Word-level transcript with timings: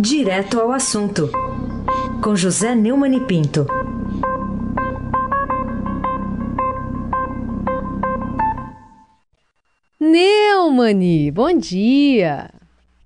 Direto 0.00 0.60
ao 0.60 0.70
assunto, 0.70 1.28
com 2.22 2.36
José 2.36 2.72
Neumann 2.72 3.16
e 3.16 3.20
Pinto. 3.20 3.66
Neumani, 9.98 11.32
bom 11.32 11.52
dia. 11.58 12.48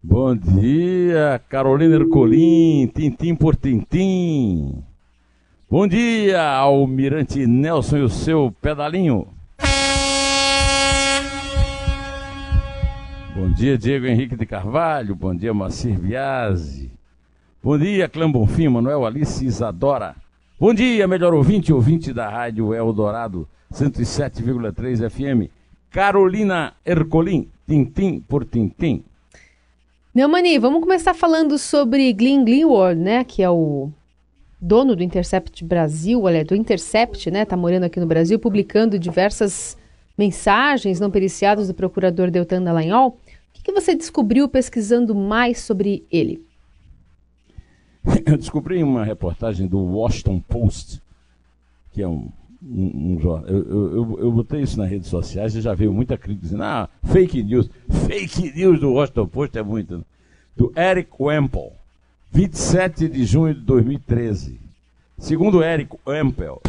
Bom 0.03 0.37
dia, 0.37 1.41
Carolina 1.49 1.95
Ercolim, 1.95 2.87
tintim 2.95 3.35
por 3.35 3.57
tintim. 3.57 4.85
Bom 5.71 5.89
dia, 5.89 6.47
Almirante 6.47 7.47
Nelson 7.47 7.97
e 7.97 8.03
o 8.03 8.09
seu 8.11 8.55
pedalinho. 8.61 9.27
Bom 13.35 13.51
dia, 13.51 13.79
Diego 13.79 14.07
Henrique 14.07 14.37
de 14.37 14.45
Carvalho. 14.45 15.17
Bom 15.17 15.35
dia, 15.35 15.55
Macir 15.55 15.99
Biasi. 15.99 16.82
Bom 17.65 17.79
dia, 17.79 18.09
Clã 18.09 18.29
Bonfim, 18.29 18.67
Manuel 18.67 19.07
Alice 19.07 19.47
Isadora. 19.47 20.17
Bom 20.59 20.75
dia, 20.75 21.07
melhor 21.07 21.33
ouvinte, 21.33 21.73
ouvinte 21.73 22.13
da 22.13 22.29
Rádio 22.29 22.75
Eldorado 22.75 23.49
107,3 23.73 25.09
FM. 25.09 25.49
Carolina 25.89 26.75
Ercolim, 26.85 27.49
tintim 27.65 28.19
por 28.19 28.45
tintim. 28.45 29.05
Neumani, 30.13 30.59
vamos 30.59 30.81
começar 30.81 31.15
falando 31.15 31.57
sobre 31.57 32.13
Glenn 32.13 32.45
Greenwald, 32.45 33.01
né, 33.01 33.23
que 33.23 33.45
é 33.45 33.49
o 33.49 33.91
dono 34.61 34.97
do 34.97 35.03
Intercept 35.05 35.65
Brasil, 35.65 36.21
olha, 36.21 36.45
do 36.45 36.57
Intercept, 36.57 37.31
né, 37.31 37.45
tá 37.45 37.57
morando 37.57 37.85
aqui 37.85 38.01
no 38.01 38.07
Brasil, 38.07 38.41
publicando 38.41 38.99
diversas 38.99 39.79
mensagens 40.19 40.99
não 40.99 41.13
periciadas 41.13 41.69
do 41.69 41.75
procurador 41.75 42.29
Deltan 42.29 42.61
Dallagnol. 42.61 43.11
O 43.11 43.53
que, 43.53 43.63
que 43.63 43.73
você 43.73 43.95
descobriu 43.95 44.49
pesquisando 44.49 45.15
mais 45.15 45.61
sobre 45.61 46.05
ele? 46.11 46.45
Eu 48.27 48.37
descobri 48.37 48.83
uma 48.83 49.05
reportagem 49.05 49.67
do 49.67 49.79
Washington 49.79 50.41
Post, 50.41 51.01
que 51.93 52.03
é 52.03 52.09
um, 52.09 52.29
um, 52.63 53.19
um. 53.19 53.21
Eu, 53.47 53.71
eu, 53.71 54.19
eu, 54.21 54.33
botei 54.33 54.63
isso 54.63 54.79
nas 54.79 54.91
redes 54.91 55.09
sociais 55.09 55.55
e 55.55 55.61
já 55.61 55.75
veio 55.75 55.93
muita 55.93 56.17
crítica 56.17 56.45
dizendo: 56.45 56.65
ah, 56.65 56.89
fake 57.05 57.43
news. 57.43 57.69
Fake 58.07 58.53
news 58.55 58.81
do 58.81 58.93
Washington 58.93 59.27
Post 59.27 59.59
é 59.59 59.63
muito. 59.63 60.05
Do 60.57 60.73
Eric 60.77 61.11
Wempel, 61.19 61.73
27 62.31 63.09
de 63.09 63.25
junho 63.25 63.55
de 63.55 63.61
2013. 63.61 64.61
Segundo 65.19 65.63
Eric 65.63 65.97
Wempel, 66.07 66.61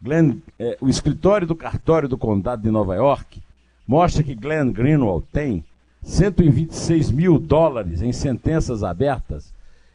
Glenn, 0.00 0.38
é, 0.58 0.78
o 0.80 0.88
escritório 0.88 1.46
do 1.46 1.54
cartório 1.54 2.08
do 2.08 2.16
condado 2.16 2.62
de 2.62 2.70
Nova 2.70 2.94
York 2.94 3.42
mostra 3.86 4.22
que 4.22 4.34
Glenn 4.34 4.72
Greenwald 4.72 5.24
tem 5.32 5.64
126 6.02 7.10
mil 7.10 7.38
dólares 7.38 8.02
em 8.02 8.12
sentenças 8.12 8.82
abertas 8.82 9.52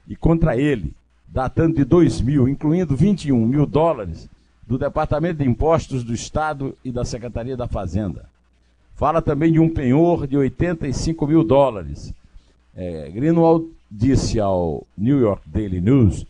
e 0.07 0.15
contra 0.15 0.55
ele, 0.55 0.93
datando 1.27 1.75
de 1.75 1.83
2000, 1.83 2.47
incluindo 2.47 2.95
21 2.95 3.45
mil 3.45 3.65
dólares 3.65 4.29
do 4.65 4.77
Departamento 4.77 5.43
de 5.43 5.49
Impostos 5.49 6.03
do 6.03 6.13
Estado 6.13 6.77
e 6.83 6.91
da 6.91 7.05
Secretaria 7.05 7.55
da 7.55 7.67
Fazenda. 7.67 8.25
Fala 8.95 9.21
também 9.21 9.51
de 9.51 9.59
um 9.59 9.69
penhor 9.69 10.25
de 10.25 10.35
85 10.35 11.27
mil 11.27 11.43
dólares. 11.43 12.13
É, 12.75 13.09
Greenwald 13.09 13.67
disse 13.89 14.39
ao 14.39 14.85
New 14.97 15.19
York 15.19 15.43
Daily 15.47 15.79
News 15.79 16.25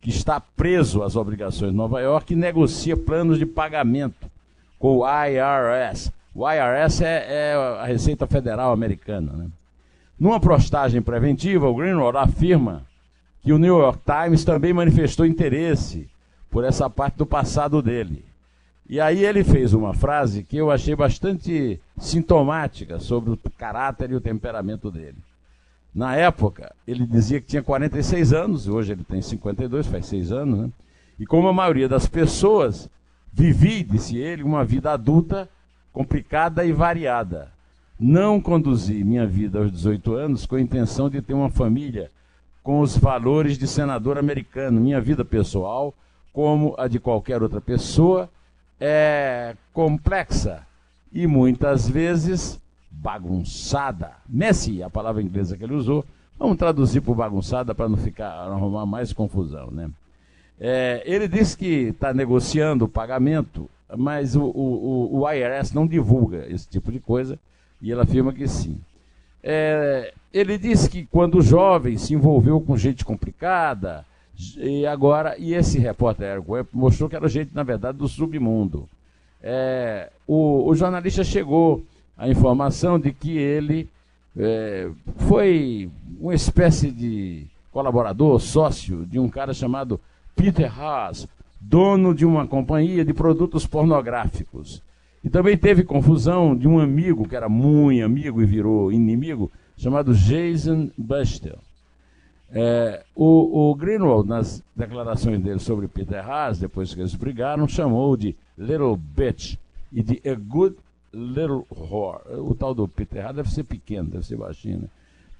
que 0.00 0.10
está 0.10 0.40
preso 0.40 1.02
às 1.02 1.16
obrigações 1.16 1.70
de 1.70 1.76
Nova 1.76 2.00
York 2.00 2.32
e 2.32 2.36
negocia 2.36 2.96
planos 2.96 3.38
de 3.38 3.46
pagamento 3.46 4.30
com 4.78 4.98
o 4.98 5.04
IRS. 5.06 6.12
O 6.34 6.48
IRS 6.48 7.02
é, 7.02 7.26
é 7.28 7.54
a 7.80 7.84
Receita 7.84 8.26
Federal 8.26 8.72
Americana. 8.72 9.32
Né? 9.32 9.46
Numa 10.18 10.38
postagem 10.38 11.00
preventiva, 11.02 11.68
o 11.68 11.74
Greenwald 11.74 12.16
afirma 12.16 12.84
que 13.42 13.52
o 13.52 13.58
New 13.58 13.78
York 13.78 14.00
Times 14.04 14.44
também 14.44 14.72
manifestou 14.72 15.24
interesse 15.26 16.08
por 16.50 16.64
essa 16.64 16.88
parte 16.88 17.16
do 17.16 17.26
passado 17.26 17.80
dele. 17.82 18.24
E 18.88 19.00
aí 19.00 19.24
ele 19.24 19.44
fez 19.44 19.74
uma 19.74 19.92
frase 19.92 20.42
que 20.42 20.56
eu 20.56 20.70
achei 20.70 20.96
bastante 20.96 21.78
sintomática 21.98 22.98
sobre 22.98 23.30
o 23.30 23.38
caráter 23.56 24.10
e 24.10 24.14
o 24.14 24.20
temperamento 24.20 24.90
dele. 24.90 25.18
Na 25.94 26.16
época, 26.16 26.74
ele 26.86 27.06
dizia 27.06 27.40
que 27.40 27.46
tinha 27.46 27.62
46 27.62 28.32
anos, 28.32 28.68
hoje 28.68 28.92
ele 28.92 29.04
tem 29.04 29.20
52, 29.20 29.86
faz 29.86 30.06
seis 30.06 30.32
anos, 30.32 30.60
né? 30.60 30.70
E 31.18 31.26
como 31.26 31.48
a 31.48 31.52
maioria 31.52 31.88
das 31.88 32.06
pessoas, 32.06 32.88
vivi, 33.32 33.82
disse 33.82 34.16
ele, 34.16 34.42
uma 34.42 34.64
vida 34.64 34.92
adulta 34.92 35.48
complicada 35.92 36.64
e 36.64 36.72
variada. 36.72 37.50
Não 37.98 38.40
conduzi 38.40 39.02
minha 39.02 39.26
vida 39.26 39.58
aos 39.58 39.72
18 39.72 40.14
anos 40.14 40.46
com 40.46 40.54
a 40.54 40.60
intenção 40.60 41.10
de 41.10 41.20
ter 41.20 41.34
uma 41.34 41.50
família 41.50 42.10
com 42.68 42.80
os 42.80 42.98
valores 42.98 43.56
de 43.56 43.66
senador 43.66 44.18
americano. 44.18 44.78
Minha 44.78 45.00
vida 45.00 45.24
pessoal, 45.24 45.94
como 46.34 46.74
a 46.76 46.86
de 46.86 47.00
qualquer 47.00 47.42
outra 47.42 47.62
pessoa, 47.62 48.28
é 48.78 49.56
complexa 49.72 50.66
e 51.10 51.26
muitas 51.26 51.88
vezes 51.88 52.60
bagunçada. 52.90 54.12
Messy, 54.28 54.82
a 54.82 54.90
palavra 54.90 55.22
inglesa 55.22 55.56
que 55.56 55.64
ele 55.64 55.72
usou, 55.72 56.04
vamos 56.38 56.58
traduzir 56.58 57.00
por 57.00 57.14
bagunçada 57.14 57.74
para 57.74 57.88
não 57.88 57.96
ficar 57.96 58.32
arrumar 58.32 58.84
mais 58.84 59.14
confusão, 59.14 59.70
né? 59.70 59.88
É, 60.60 61.02
ele 61.06 61.26
disse 61.26 61.56
que 61.56 61.64
está 61.64 62.12
negociando 62.12 62.84
o 62.84 62.88
pagamento, 62.88 63.66
mas 63.96 64.36
o, 64.36 64.42
o, 64.42 65.20
o, 65.20 65.32
IRS 65.32 65.74
não 65.74 65.86
divulga 65.86 66.44
esse 66.50 66.68
tipo 66.68 66.92
de 66.92 67.00
coisa 67.00 67.38
e 67.80 67.90
ele 67.90 68.02
afirma 68.02 68.30
que 68.30 68.46
sim. 68.46 68.78
É, 69.42 70.12
ele 70.32 70.58
disse 70.58 70.88
que 70.90 71.06
quando 71.06 71.40
jovem 71.40 71.96
se 71.96 72.14
envolveu 72.14 72.60
com 72.60 72.76
gente 72.76 73.04
complicada, 73.04 74.04
e 74.56 74.86
agora, 74.86 75.36
e 75.38 75.52
esse 75.54 75.78
repórter 75.78 76.40
mostrou 76.72 77.08
que 77.08 77.16
era 77.16 77.28
gente, 77.28 77.50
na 77.52 77.62
verdade, 77.62 77.98
do 77.98 78.06
submundo. 78.06 78.88
É, 79.42 80.10
o, 80.26 80.68
o 80.68 80.74
jornalista 80.74 81.24
chegou 81.24 81.82
a 82.16 82.28
informação 82.28 82.98
de 82.98 83.12
que 83.12 83.36
ele 83.36 83.88
é, 84.36 84.88
foi 85.16 85.90
uma 86.20 86.34
espécie 86.34 86.90
de 86.90 87.46
colaborador, 87.72 88.40
sócio 88.40 89.04
de 89.06 89.18
um 89.18 89.28
cara 89.28 89.52
chamado 89.52 90.00
Peter 90.34 90.72
Haas, 90.80 91.26
dono 91.60 92.14
de 92.14 92.24
uma 92.24 92.46
companhia 92.46 93.04
de 93.04 93.12
produtos 93.12 93.66
pornográficos. 93.66 94.82
E 95.22 95.28
também 95.28 95.56
teve 95.56 95.82
confusão 95.82 96.56
de 96.56 96.68
um 96.68 96.78
amigo, 96.78 97.28
que 97.28 97.34
era 97.34 97.48
muito 97.48 98.04
amigo 98.04 98.40
e 98.40 98.46
virou 98.46 98.92
inimigo, 98.92 99.50
chamado 99.76 100.14
Jason 100.14 100.90
Buster. 100.96 101.56
É, 102.50 103.04
o, 103.14 103.70
o, 103.70 103.74
Greenwald, 103.74 104.26
nas 104.26 104.62
declarações 104.74 105.40
dele 105.40 105.58
sobre 105.58 105.86
Peter 105.86 106.26
Haas, 106.26 106.58
depois 106.58 106.94
que 106.94 107.00
eles 107.00 107.14
brigaram, 107.14 107.68
chamou 107.68 108.16
de 108.16 108.34
Little 108.56 108.96
Bitch 108.96 109.56
e 109.92 110.02
de 110.02 110.22
A 110.28 110.34
Good 110.34 110.76
Little 111.12 111.66
Whore. 111.70 112.22
O 112.38 112.54
tal 112.54 112.74
do 112.74 112.88
Peter 112.88 113.24
Haas 113.24 113.36
deve 113.36 113.50
ser 113.50 113.64
pequeno, 113.64 114.08
deve 114.08 114.24
ser 114.24 114.36
baixinho. 114.36 114.78
Né? 114.78 114.88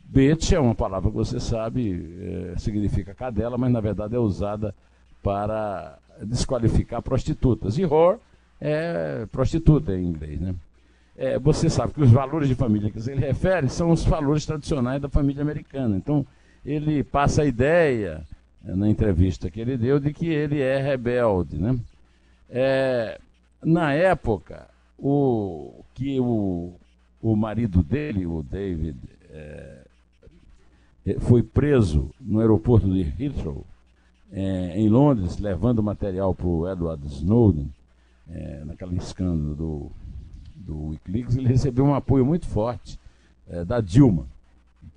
Bitch 0.05 0.53
é 0.53 0.61
uma 0.61 0.75
palavra 0.75 1.11
que 1.11 1.17
você 1.17 1.41
sabe, 1.41 2.53
é, 2.55 2.59
significa 2.59 3.15
cadela, 3.15 3.57
mas 3.57 3.73
na 3.73 3.81
verdade 3.81 4.15
é 4.15 4.19
usada 4.19 4.75
para 5.23 5.99
desqualificar 6.23 7.01
prostitutas. 7.01 7.79
E 7.79 7.85
whore 7.85 8.19
é 8.61 9.27
prostituta 9.31 9.95
em 9.95 10.07
inglês, 10.07 10.41
né? 10.41 10.55
É, 11.17 11.37
você 11.37 11.69
sabe 11.69 11.95
que 11.95 12.03
os 12.03 12.13
valores 12.13 12.49
de 12.49 12.55
família 12.55 12.91
que 12.91 12.99
ele 13.11 13.21
refere 13.21 13.69
são 13.69 13.91
os 13.91 14.05
valores 14.05 14.47
tradicionais 14.47 15.03
da 15.03 15.09
família 15.09 15.43
americana. 15.43 15.97
Então, 15.97 16.25
ele 16.65 17.03
passa 17.03 17.43
a 17.43 17.45
ideia, 17.45 18.25
eh, 18.65 18.75
na 18.75 18.89
entrevista 18.89 19.51
que 19.51 19.61
ele 19.61 19.77
deu, 19.77 19.99
de 19.99 20.13
que 20.13 20.29
ele 20.29 20.61
é 20.61 20.81
rebelde. 20.81 21.59
Né? 21.59 21.77
É, 22.49 23.21
na 23.65 23.93
época, 23.95 24.69
o, 24.97 25.83
que 25.95 26.21
o, 26.21 26.75
o 27.21 27.35
marido 27.35 27.83
dele, 27.83 28.25
o 28.25 28.43
David, 28.43 28.97
é, 29.31 29.79
foi 31.21 31.43
preso 31.43 32.11
no 32.21 32.41
aeroporto 32.41 32.89
de 32.89 33.01
Heathrow, 33.01 33.65
é, 34.31 34.79
em 34.79 34.89
Londres, 34.89 35.39
levando 35.39 35.83
material 35.83 36.35
para 36.35 36.47
o 36.47 36.71
Edward 36.71 37.05
Snowden, 37.07 37.73
é, 38.31 38.65
naquele 38.65 38.97
escândalo 38.97 39.55
do, 39.55 39.91
do 40.55 40.89
Wikileaks, 40.89 41.37
ele 41.37 41.49
recebeu 41.49 41.85
um 41.85 41.95
apoio 41.95 42.25
muito 42.25 42.47
forte 42.47 42.99
é, 43.49 43.65
da 43.65 43.81
Dilma 43.81 44.27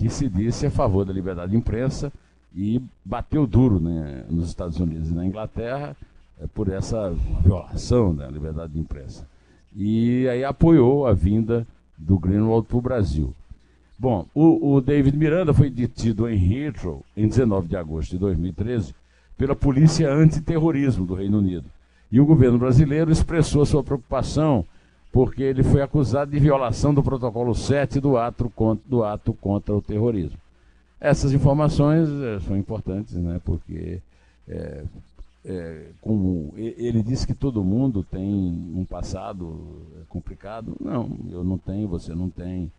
que 0.01 0.09
se 0.09 0.27
disse 0.27 0.65
a 0.65 0.71
favor 0.71 1.05
da 1.05 1.13
liberdade 1.13 1.51
de 1.51 1.57
imprensa 1.57 2.11
e 2.55 2.81
bateu 3.05 3.45
duro 3.45 3.79
né, 3.79 4.25
nos 4.29 4.49
Estados 4.49 4.79
Unidos 4.79 5.09
e 5.09 5.13
na 5.13 5.25
Inglaterra 5.25 5.95
é, 6.41 6.47
por 6.47 6.69
essa 6.69 7.13
violação 7.43 8.13
da 8.13 8.27
liberdade 8.27 8.73
de 8.73 8.79
imprensa. 8.79 9.27
E 9.75 10.27
aí 10.27 10.43
apoiou 10.43 11.05
a 11.05 11.13
vinda 11.13 11.67
do 11.97 12.17
Greenwald 12.17 12.67
para 12.67 12.77
o 12.77 12.81
Brasil. 12.81 13.33
Bom, 13.97 14.25
o, 14.33 14.73
o, 14.73 14.81
David 14.81 15.15
Miranda 15.15 15.53
foi 15.53 15.69
detido 15.69 16.27
em 16.27 16.65
Heathrow 16.65 17.05
em 17.15 17.27
19 17.27 17.67
de 17.67 17.77
agosto 17.77 18.11
de 18.11 18.17
2013 18.17 18.95
pela 19.37 19.55
Polícia 19.55 20.11
Antiterrorismo 20.11 21.05
do 21.05 21.13
Reino 21.13 21.37
Unido. 21.37 21.65
E 22.11 22.19
o 22.19 22.25
governo 22.25 22.59
brasileiro 22.59 23.11
expressou 23.11 23.65
sua 23.65 23.83
preocupação 23.83 24.65
porque 25.11 25.43
ele 25.43 25.63
foi 25.63 25.81
acusado 25.81 26.31
de 26.31 26.39
violação 26.39 26.93
do 26.93 27.03
protocolo 27.03 27.53
7 27.53 27.99
do 27.99 28.17
ato, 28.17 28.49
contra, 28.49 28.83
do 28.87 29.03
ato 29.03 29.33
contra 29.33 29.75
o 29.75 29.81
terrorismo. 29.81 30.37
Essas 30.99 31.33
informações 31.33 32.09
é, 32.09 32.39
são 32.41 32.55
importantes, 32.55 33.15
né? 33.15 33.41
Porque 33.43 34.01
é, 34.47 34.83
é, 35.43 35.87
como 36.01 36.53
ele 36.55 37.01
disse 37.01 37.25
que 37.25 37.33
todo 37.33 37.63
mundo 37.63 38.03
tem 38.03 38.23
um 38.75 38.85
passado 38.85 39.59
complicado. 40.07 40.75
Não, 40.79 41.09
eu 41.29 41.43
não 41.43 41.57
tenho, 41.57 41.87
você 41.87 42.13
não 42.13 42.29
tem, 42.29 42.71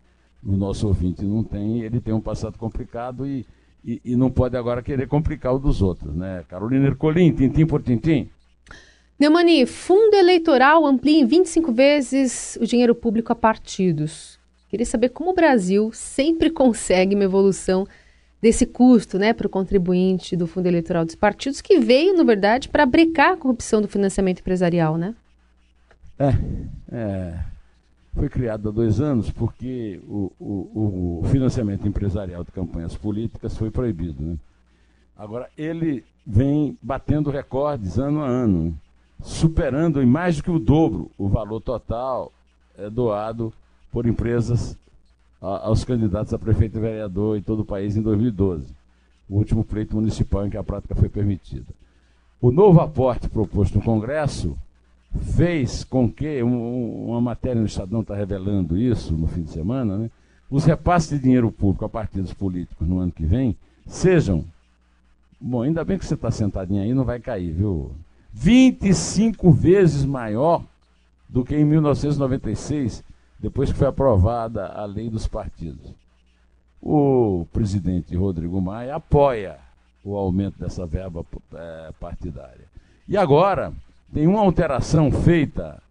o 0.43 0.55
nosso 0.55 0.87
ouvinte 0.87 1.23
não 1.23 1.43
tem, 1.43 1.81
ele 1.81 1.99
tem 1.99 2.13
um 2.13 2.21
passado 2.21 2.57
complicado 2.57 3.27
e, 3.27 3.45
e, 3.83 4.01
e 4.05 4.15
não 4.15 4.31
pode 4.31 4.55
agora 4.55 4.81
querer 4.81 5.07
complicar 5.07 5.53
o 5.53 5.59
dos 5.59 5.81
outros, 5.81 6.15
né? 6.15 6.43
Carolina 6.47 6.87
Ercolim, 6.87 7.33
tintim 7.33 7.65
por 7.65 7.81
tintim. 7.81 8.29
Neumani, 9.23 9.65
fundo 9.65 10.15
eleitoral 10.17 10.85
amplia 10.85 11.17
em 11.17 11.25
25 11.25 11.71
vezes 11.71 12.57
o 12.59 12.65
dinheiro 12.65 12.93
público 12.93 13.31
a 13.31 13.35
partidos. 13.35 14.37
Queria 14.67 14.85
saber 14.85 15.09
como 15.09 15.29
o 15.29 15.33
Brasil 15.33 15.91
sempre 15.93 16.49
consegue 16.49 17.15
uma 17.15 17.23
evolução 17.23 17.87
desse 18.41 18.65
custo 18.65 19.17
né, 19.17 19.31
para 19.31 19.47
o 19.47 19.49
contribuinte 19.49 20.35
do 20.35 20.45
fundo 20.45 20.67
eleitoral 20.67 21.05
dos 21.05 21.15
partidos, 21.15 21.61
que 21.61 21.79
veio, 21.79 22.17
na 22.17 22.23
verdade, 22.25 22.67
para 22.67 22.85
brecar 22.85 23.31
a 23.31 23.37
corrupção 23.37 23.81
do 23.81 23.87
financiamento 23.87 24.41
empresarial, 24.41 24.97
né? 24.97 25.15
É, 26.19 26.33
é, 26.91 27.39
foi 28.13 28.27
criado 28.27 28.67
há 28.67 28.71
dois 28.73 28.99
anos 28.99 29.31
porque 29.31 30.01
o, 30.05 30.33
o, 30.37 31.21
o 31.23 31.27
financiamento 31.29 31.87
empresarial 31.87 32.43
de 32.43 32.51
campanhas 32.51 32.93
políticas 32.93 33.55
foi 33.55 33.71
proibido. 33.71 34.21
Né? 34.21 34.35
Agora, 35.15 35.49
ele 35.57 36.03
vem 36.27 36.77
batendo 36.81 37.29
recordes 37.29 37.97
ano 37.97 38.21
a 38.21 38.27
ano, 38.27 38.77
superando 39.23 40.01
em 40.01 40.05
mais 40.05 40.37
do 40.37 40.43
que 40.43 40.51
o 40.51 40.59
dobro 40.59 41.09
o 41.17 41.27
valor 41.27 41.61
total 41.61 42.31
é, 42.77 42.89
doado 42.89 43.51
por 43.91 44.05
empresas 44.05 44.77
aos 45.41 45.83
candidatos 45.83 46.33
a 46.33 46.39
prefeito 46.39 46.77
e 46.77 46.81
vereador 46.81 47.37
em 47.37 47.41
todo 47.41 47.61
o 47.61 47.65
país 47.65 47.97
em 47.97 48.01
2012, 48.01 48.73
o 49.29 49.35
último 49.35 49.63
pleito 49.63 49.95
municipal 49.95 50.45
em 50.45 50.49
que 50.49 50.55
a 50.55 50.63
prática 50.63 50.95
foi 50.95 51.09
permitida. 51.09 51.65
O 52.41 52.49
novo 52.49 52.79
aporte 52.79 53.27
proposto 53.27 53.75
no 53.75 53.83
Congresso 53.83 54.57
fez 55.35 55.83
com 55.83 56.09
que, 56.09 56.41
um, 56.41 57.09
uma 57.09 57.21
matéria 57.21 57.59
no 57.59 57.67
Estadão 57.67 58.01
está 58.01 58.15
revelando 58.15 58.77
isso 58.77 59.13
no 59.13 59.27
fim 59.27 59.43
de 59.43 59.51
semana, 59.51 59.97
né, 59.97 60.11
os 60.49 60.65
repasses 60.65 61.09
de 61.09 61.19
dinheiro 61.19 61.51
público 61.51 61.85
a 61.85 61.89
partidos 61.89 62.33
políticos 62.33 62.87
no 62.87 62.99
ano 62.99 63.11
que 63.11 63.25
vem 63.25 63.55
sejam. 63.85 64.45
Bom, 65.39 65.61
ainda 65.61 65.83
bem 65.83 65.97
que 65.97 66.05
você 66.05 66.13
está 66.13 66.31
sentadinho 66.31 66.81
aí, 66.81 66.93
não 66.93 67.03
vai 67.03 67.19
cair, 67.19 67.51
viu? 67.51 67.91
25 68.33 69.51
vezes 69.51 70.03
maior 70.03 70.63
do 71.29 71.45
que 71.45 71.55
em 71.55 71.63
1996, 71.63 73.03
depois 73.39 73.71
que 73.71 73.77
foi 73.77 73.87
aprovada 73.87 74.67
a 74.67 74.85
lei 74.85 75.09
dos 75.09 75.27
partidos. 75.27 75.93
O 76.81 77.47
presidente 77.53 78.15
Rodrigo 78.15 78.59
Maia 78.59 78.95
apoia 78.95 79.57
o 80.03 80.15
aumento 80.15 80.59
dessa 80.59 80.85
verba 80.85 81.25
é, 81.53 81.91
partidária. 81.99 82.67
E 83.07 83.15
agora, 83.15 83.71
tem 84.11 84.27
uma 84.27 84.41
alteração 84.41 85.11
feita 85.11 85.81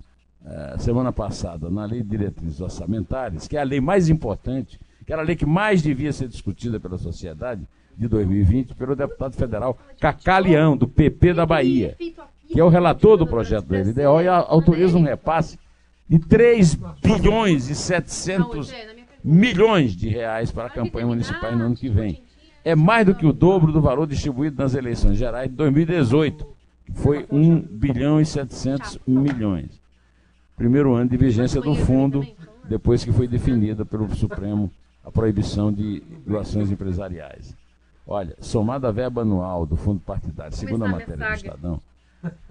é, 0.44 0.76
semana 0.78 1.12
passada 1.12 1.70
na 1.70 1.84
Lei 1.84 2.02
de 2.02 2.10
Diretrizes 2.10 2.60
Orçamentárias, 2.60 3.48
que 3.48 3.56
é 3.56 3.60
a 3.60 3.64
lei 3.64 3.80
mais 3.80 4.08
importante, 4.08 4.78
que 5.06 5.12
era 5.12 5.22
a 5.22 5.24
lei 5.24 5.36
que 5.36 5.46
mais 5.46 5.80
devia 5.80 6.12
ser 6.12 6.28
discutida 6.28 6.78
pela 6.78 6.98
sociedade 6.98 7.66
de 7.96 8.08
2020, 8.08 8.74
pelo 8.74 8.96
deputado 8.96 9.34
federal 9.34 9.78
Cacá 10.00 10.38
Leão, 10.38 10.76
do 10.76 10.88
PP 10.88 11.34
da 11.34 11.46
Bahia, 11.46 11.96
que 11.98 12.60
é 12.60 12.64
o 12.64 12.68
relator 12.68 13.16
do 13.16 13.26
projeto 13.26 13.66
da 13.66 13.78
LDO 13.78 14.20
e 14.20 14.28
autoriza 14.28 14.96
um 14.96 15.02
repasse 15.02 15.58
de 16.08 16.18
3 16.18 16.78
bilhões 17.02 17.70
e 17.70 17.74
700 17.74 18.72
milhões 19.24 19.96
de 19.96 20.08
reais 20.08 20.50
para 20.50 20.66
a 20.66 20.70
campanha 20.70 21.06
municipal 21.06 21.56
no 21.56 21.64
ano 21.66 21.76
que 21.76 21.88
vem. 21.88 22.22
É 22.64 22.74
mais 22.74 23.06
do 23.06 23.14
que 23.14 23.26
o 23.26 23.32
dobro 23.32 23.72
do 23.72 23.80
valor 23.80 24.06
distribuído 24.06 24.62
nas 24.62 24.74
eleições 24.74 25.16
gerais 25.16 25.48
de 25.48 25.56
2018, 25.56 26.46
que 26.86 26.92
foi 26.92 27.26
1 27.30 27.60
bilhão 27.60 28.20
e 28.20 28.26
700 28.26 28.98
milhões. 29.06 29.80
Primeiro 30.56 30.94
ano 30.94 31.10
de 31.10 31.16
vigência 31.16 31.60
do 31.60 31.74
fundo, 31.74 32.26
depois 32.68 33.04
que 33.04 33.12
foi 33.12 33.26
definida 33.26 33.84
pelo 33.84 34.14
Supremo 34.14 34.70
a 35.04 35.10
proibição 35.10 35.72
de 35.72 36.02
doações 36.24 36.70
empresariais. 36.70 37.56
Olha, 38.06 38.36
somada 38.40 38.88
a 38.88 38.92
verba 38.92 39.22
anual 39.22 39.64
do 39.64 39.76
fundo 39.76 40.00
partidário, 40.00 40.54
segundo 40.56 40.84
a 40.84 40.88
matéria 40.88 41.28
do 41.28 41.34
Estadão, 41.34 41.80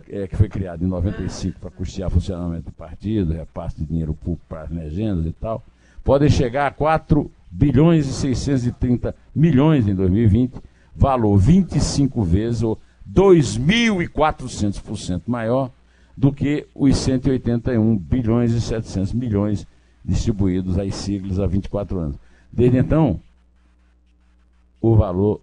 é, 0.10 0.28
que 0.28 0.36
foi 0.36 0.50
criado 0.50 0.84
em 0.84 0.88
95 0.88 1.60
para 1.60 1.70
custear 1.70 2.10
funcionamento 2.10 2.66
do 2.66 2.72
partido, 2.72 3.34
repasse 3.34 3.78
de 3.78 3.86
dinheiro 3.86 4.14
público 4.14 4.46
para 4.48 4.64
as 4.64 4.70
legendas 4.70 5.26
e 5.26 5.34
tal, 5.34 5.64
podem 6.04 6.30
chegar 6.30 6.68
a 6.68 6.72
4 6.72 7.32
bilhões 7.50 8.08
e 8.08 8.14
630 8.14 9.16
milhões 9.36 9.88
em 9.88 9.96
2020, 9.96 10.62
valor 10.96 11.38
25 11.38 12.24
vezes 12.24 12.64
ou 12.64 12.80
2.400% 13.12 15.24
maior 15.28 15.70
do 16.16 16.32
que 16.32 16.66
os 16.74 16.96
181 16.98 17.98
bilhões 17.98 18.54
e 18.54 18.62
700 18.62 19.12
milhões 19.14 19.68
distribuídos 20.04 20.78
às 20.78 20.94
siglas 20.96 21.40
há 21.40 21.46
24 21.46 22.00
anos. 22.00 22.18
Desde 22.52 22.78
então, 22.78 23.20
o 24.82 24.96
valor 24.96 25.40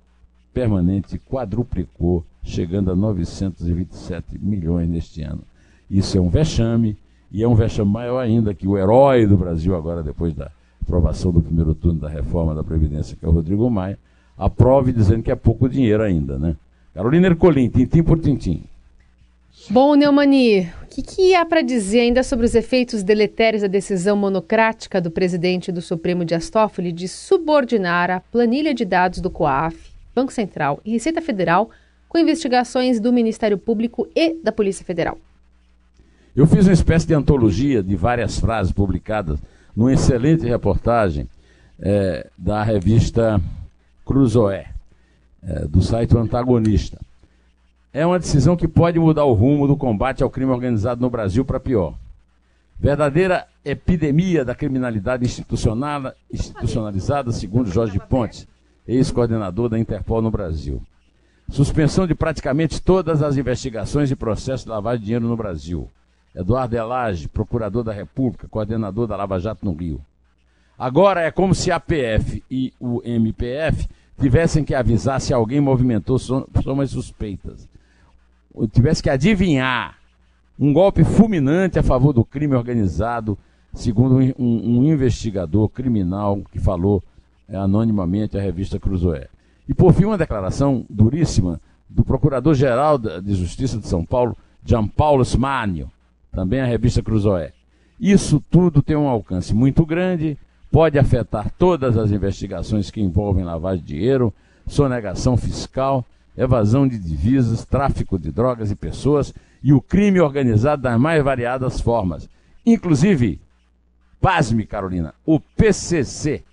permanente 0.52 1.18
quadruplicou 1.18 2.24
chegando 2.42 2.90
a 2.90 2.96
927 2.96 4.38
milhões 4.38 4.88
neste 4.88 5.22
ano. 5.22 5.42
Isso 5.90 6.18
é 6.18 6.20
um 6.20 6.28
vexame, 6.28 6.96
e 7.30 7.42
é 7.42 7.48
um 7.48 7.54
vexame 7.54 7.90
maior 7.90 8.18
ainda 8.18 8.54
que 8.54 8.66
o 8.66 8.76
herói 8.76 9.26
do 9.26 9.36
Brasil, 9.36 9.76
agora 9.76 10.02
depois 10.02 10.34
da 10.34 10.50
aprovação 10.82 11.30
do 11.30 11.42
primeiro 11.42 11.74
turno 11.74 12.00
da 12.00 12.08
reforma 12.08 12.54
da 12.54 12.64
Previdência, 12.64 13.16
que 13.16 13.24
é 13.24 13.28
o 13.28 13.32
Rodrigo 13.32 13.70
Maia, 13.70 13.98
aprove 14.36 14.92
dizendo 14.92 15.22
que 15.22 15.30
é 15.30 15.34
pouco 15.34 15.68
dinheiro 15.68 16.02
ainda, 16.02 16.38
né? 16.38 16.56
Carolina 16.94 17.26
Ercolim, 17.26 17.68
tintim 17.68 18.02
por 18.02 18.18
tintim. 18.18 18.64
Bom, 19.70 19.94
Neumani, 19.94 20.62
o 20.82 20.86
que, 20.86 21.02
que 21.02 21.34
há 21.34 21.44
para 21.44 21.60
dizer 21.60 22.00
ainda 22.00 22.22
sobre 22.22 22.46
os 22.46 22.54
efeitos 22.54 23.02
deletérios 23.02 23.62
da 23.62 23.68
decisão 23.68 24.16
monocrática 24.16 25.00
do 25.00 25.10
presidente 25.10 25.70
do 25.70 25.82
Supremo 25.82 26.24
Dias 26.24 26.48
Toffoli 26.48 26.90
de 26.90 27.06
subordinar 27.06 28.10
a 28.10 28.20
planilha 28.20 28.72
de 28.72 28.84
dados 28.84 29.20
do 29.20 29.30
COAF, 29.30 29.76
Banco 30.14 30.32
Central 30.32 30.80
e 30.84 30.92
Receita 30.92 31.20
Federal 31.20 31.70
com 32.08 32.18
investigações 32.18 32.98
do 32.98 33.12
Ministério 33.12 33.58
Público 33.58 34.08
e 34.16 34.34
da 34.42 34.50
Polícia 34.50 34.84
Federal. 34.84 35.18
Eu 36.34 36.46
fiz 36.46 36.66
uma 36.66 36.72
espécie 36.72 37.06
de 37.06 37.14
antologia 37.14 37.82
de 37.82 37.94
várias 37.94 38.38
frases 38.38 38.72
publicadas 38.72 39.38
numa 39.76 39.92
excelente 39.92 40.46
reportagem 40.46 41.28
é, 41.78 42.26
da 42.38 42.62
revista 42.62 43.40
Cruzoé, 44.04 44.68
é, 45.42 45.66
do 45.66 45.82
site 45.82 46.16
Antagonista. 46.16 46.98
É 47.98 48.06
uma 48.06 48.20
decisão 48.20 48.56
que 48.56 48.68
pode 48.68 48.96
mudar 48.96 49.24
o 49.24 49.32
rumo 49.32 49.66
do 49.66 49.76
combate 49.76 50.22
ao 50.22 50.30
crime 50.30 50.52
organizado 50.52 51.00
no 51.00 51.10
Brasil 51.10 51.44
para 51.44 51.58
pior. 51.58 51.94
Verdadeira 52.78 53.48
epidemia 53.64 54.44
da 54.44 54.54
criminalidade 54.54 55.24
institucional, 55.24 56.12
institucionalizada, 56.32 57.32
segundo 57.32 57.72
Jorge 57.72 57.98
Pontes, 57.98 58.46
ex-coordenador 58.86 59.68
da 59.68 59.76
Interpol 59.76 60.22
no 60.22 60.30
Brasil. 60.30 60.80
Suspensão 61.48 62.06
de 62.06 62.14
praticamente 62.14 62.80
todas 62.80 63.20
as 63.20 63.36
investigações 63.36 64.12
e 64.12 64.14
processos 64.14 64.62
de 64.62 64.70
lavagem 64.70 65.00
de 65.00 65.06
dinheiro 65.06 65.26
no 65.26 65.36
Brasil. 65.36 65.90
Eduardo 66.36 66.76
Elage, 66.76 67.26
procurador 67.26 67.82
da 67.82 67.92
República, 67.92 68.46
coordenador 68.46 69.08
da 69.08 69.16
Lava 69.16 69.40
Jato 69.40 69.64
no 69.64 69.74
Rio. 69.74 70.00
Agora 70.78 71.22
é 71.22 71.32
como 71.32 71.52
se 71.52 71.72
a 71.72 71.80
PF 71.80 72.44
e 72.48 72.72
o 72.78 73.02
MPF 73.04 73.88
tivessem 74.20 74.62
que 74.62 74.72
avisar 74.72 75.20
se 75.20 75.34
alguém 75.34 75.60
movimentou 75.60 76.16
somas 76.16 76.92
suspeitas. 76.92 77.67
Tivesse 78.72 79.02
que 79.02 79.10
adivinhar 79.10 79.96
um 80.58 80.72
golpe 80.72 81.04
fulminante 81.04 81.78
a 81.78 81.82
favor 81.82 82.12
do 82.12 82.24
crime 82.24 82.54
organizado, 82.54 83.38
segundo 83.72 84.16
um, 84.16 84.32
um, 84.38 84.78
um 84.78 84.84
investigador 84.84 85.68
criminal 85.68 86.40
que 86.50 86.58
falou 86.58 87.02
é, 87.48 87.56
anonimamente 87.56 88.36
à 88.36 88.40
revista 88.40 88.78
Cruzoé. 88.78 89.28
E 89.68 89.74
por 89.74 89.92
fim, 89.92 90.06
uma 90.06 90.18
declaração 90.18 90.84
duríssima 90.88 91.60
do 91.88 92.04
Procurador-Geral 92.04 92.98
de 92.98 93.34
Justiça 93.34 93.78
de 93.78 93.86
São 93.86 94.04
Paulo, 94.04 94.36
Jean 94.64 94.86
Paulo 94.86 95.22
Smanio, 95.22 95.90
também 96.32 96.60
a 96.60 96.66
revista 96.66 97.02
Cruzoé. 97.02 97.52
Isso 98.00 98.42
tudo 98.50 98.82
tem 98.82 98.96
um 98.96 99.08
alcance 99.08 99.54
muito 99.54 99.84
grande, 99.86 100.38
pode 100.70 100.98
afetar 100.98 101.50
todas 101.58 101.96
as 101.96 102.10
investigações 102.10 102.90
que 102.90 103.00
envolvem 103.00 103.44
lavagem 103.44 103.84
de 103.84 103.94
dinheiro, 103.94 104.32
sonegação 104.66 105.36
fiscal, 105.36 106.04
evasão 106.38 106.86
de 106.86 106.98
divisas, 106.98 107.64
tráfico 107.64 108.18
de 108.18 108.30
drogas 108.30 108.70
e 108.70 108.76
pessoas 108.76 109.34
e 109.62 109.72
o 109.72 109.80
crime 109.80 110.20
organizado 110.20 110.82
das 110.82 110.98
mais 110.98 111.22
variadas 111.22 111.80
formas. 111.80 112.28
Inclusive, 112.64 113.40
pasme, 114.20 114.64
Carolina, 114.64 115.12
o 115.26 115.40
PCC. 115.40 116.44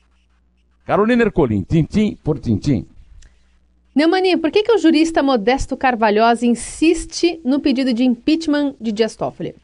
Carolina 0.85 1.23
Ercolim, 1.23 1.61
tintim 1.61 2.17
por 2.23 2.39
tintim. 2.39 2.87
Neumani, 3.95 4.35
por 4.37 4.51
que, 4.51 4.63
que 4.63 4.73
o 4.73 4.77
jurista 4.77 5.23
Modesto 5.23 5.77
Carvalhosa 5.77 6.45
insiste 6.45 7.39
no 7.45 7.59
pedido 7.61 7.93
de 7.93 8.03
impeachment 8.03 8.75
de 8.81 8.91
Dias 8.91 9.15
Toffoli? 9.15 9.55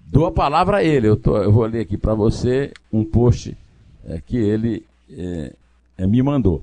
Dou 0.00 0.26
a 0.26 0.32
palavra 0.32 0.78
a 0.78 0.84
ele. 0.84 1.08
Eu, 1.08 1.16
tô, 1.16 1.38
eu 1.38 1.52
vou 1.52 1.64
ler 1.64 1.80
aqui 1.80 1.96
para 1.96 2.14
você 2.14 2.72
um 2.92 3.04
post 3.04 3.56
é, 4.04 4.20
que 4.20 4.36
ele 4.36 4.84
é, 5.08 5.54
é, 5.96 6.06
me 6.06 6.22
mandou. 6.22 6.62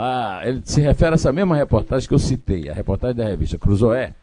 Ah, 0.00 0.42
ele 0.44 0.62
se 0.64 0.80
refere 0.80 1.10
a 1.10 1.14
essa 1.14 1.32
mesma 1.32 1.56
reportagem 1.56 2.06
que 2.06 2.14
eu 2.14 2.20
citei, 2.20 2.68
a 2.68 2.72
reportagem 2.72 3.16
da 3.16 3.24
revista 3.24 3.58
Cruzoé, 3.58 4.14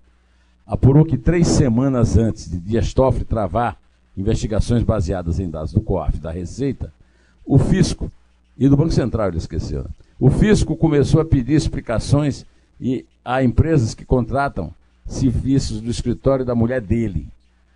apurou 0.65 1.03
que 1.03 1.17
três 1.17 1.49
semanas 1.49 2.15
antes 2.15 2.49
de 2.49 2.57
Dias 2.59 2.93
Toffoli 2.93 3.25
travar 3.25 3.77
investigações 4.15 4.83
baseadas 4.83 5.37
em 5.37 5.49
dados 5.49 5.73
do 5.73 5.81
COAF 5.81 6.17
da 6.17 6.31
Receita, 6.31 6.93
o 7.45 7.57
Fisco, 7.57 8.09
e 8.57 8.69
do 8.69 8.77
Banco 8.77 8.93
Central, 8.93 9.27
ele 9.27 9.37
esqueceu, 9.37 9.83
né? 9.83 9.89
o 10.17 10.29
Fisco 10.29 10.77
começou 10.77 11.19
a 11.19 11.25
pedir 11.25 11.55
explicações 11.55 12.45
e 12.79 13.05
a 13.25 13.43
empresas 13.43 13.93
que 13.93 14.05
contratam 14.05 14.73
serviços 15.05 15.81
do 15.81 15.91
escritório 15.91 16.45
da 16.45 16.55
mulher 16.55 16.79
dele. 16.79 17.27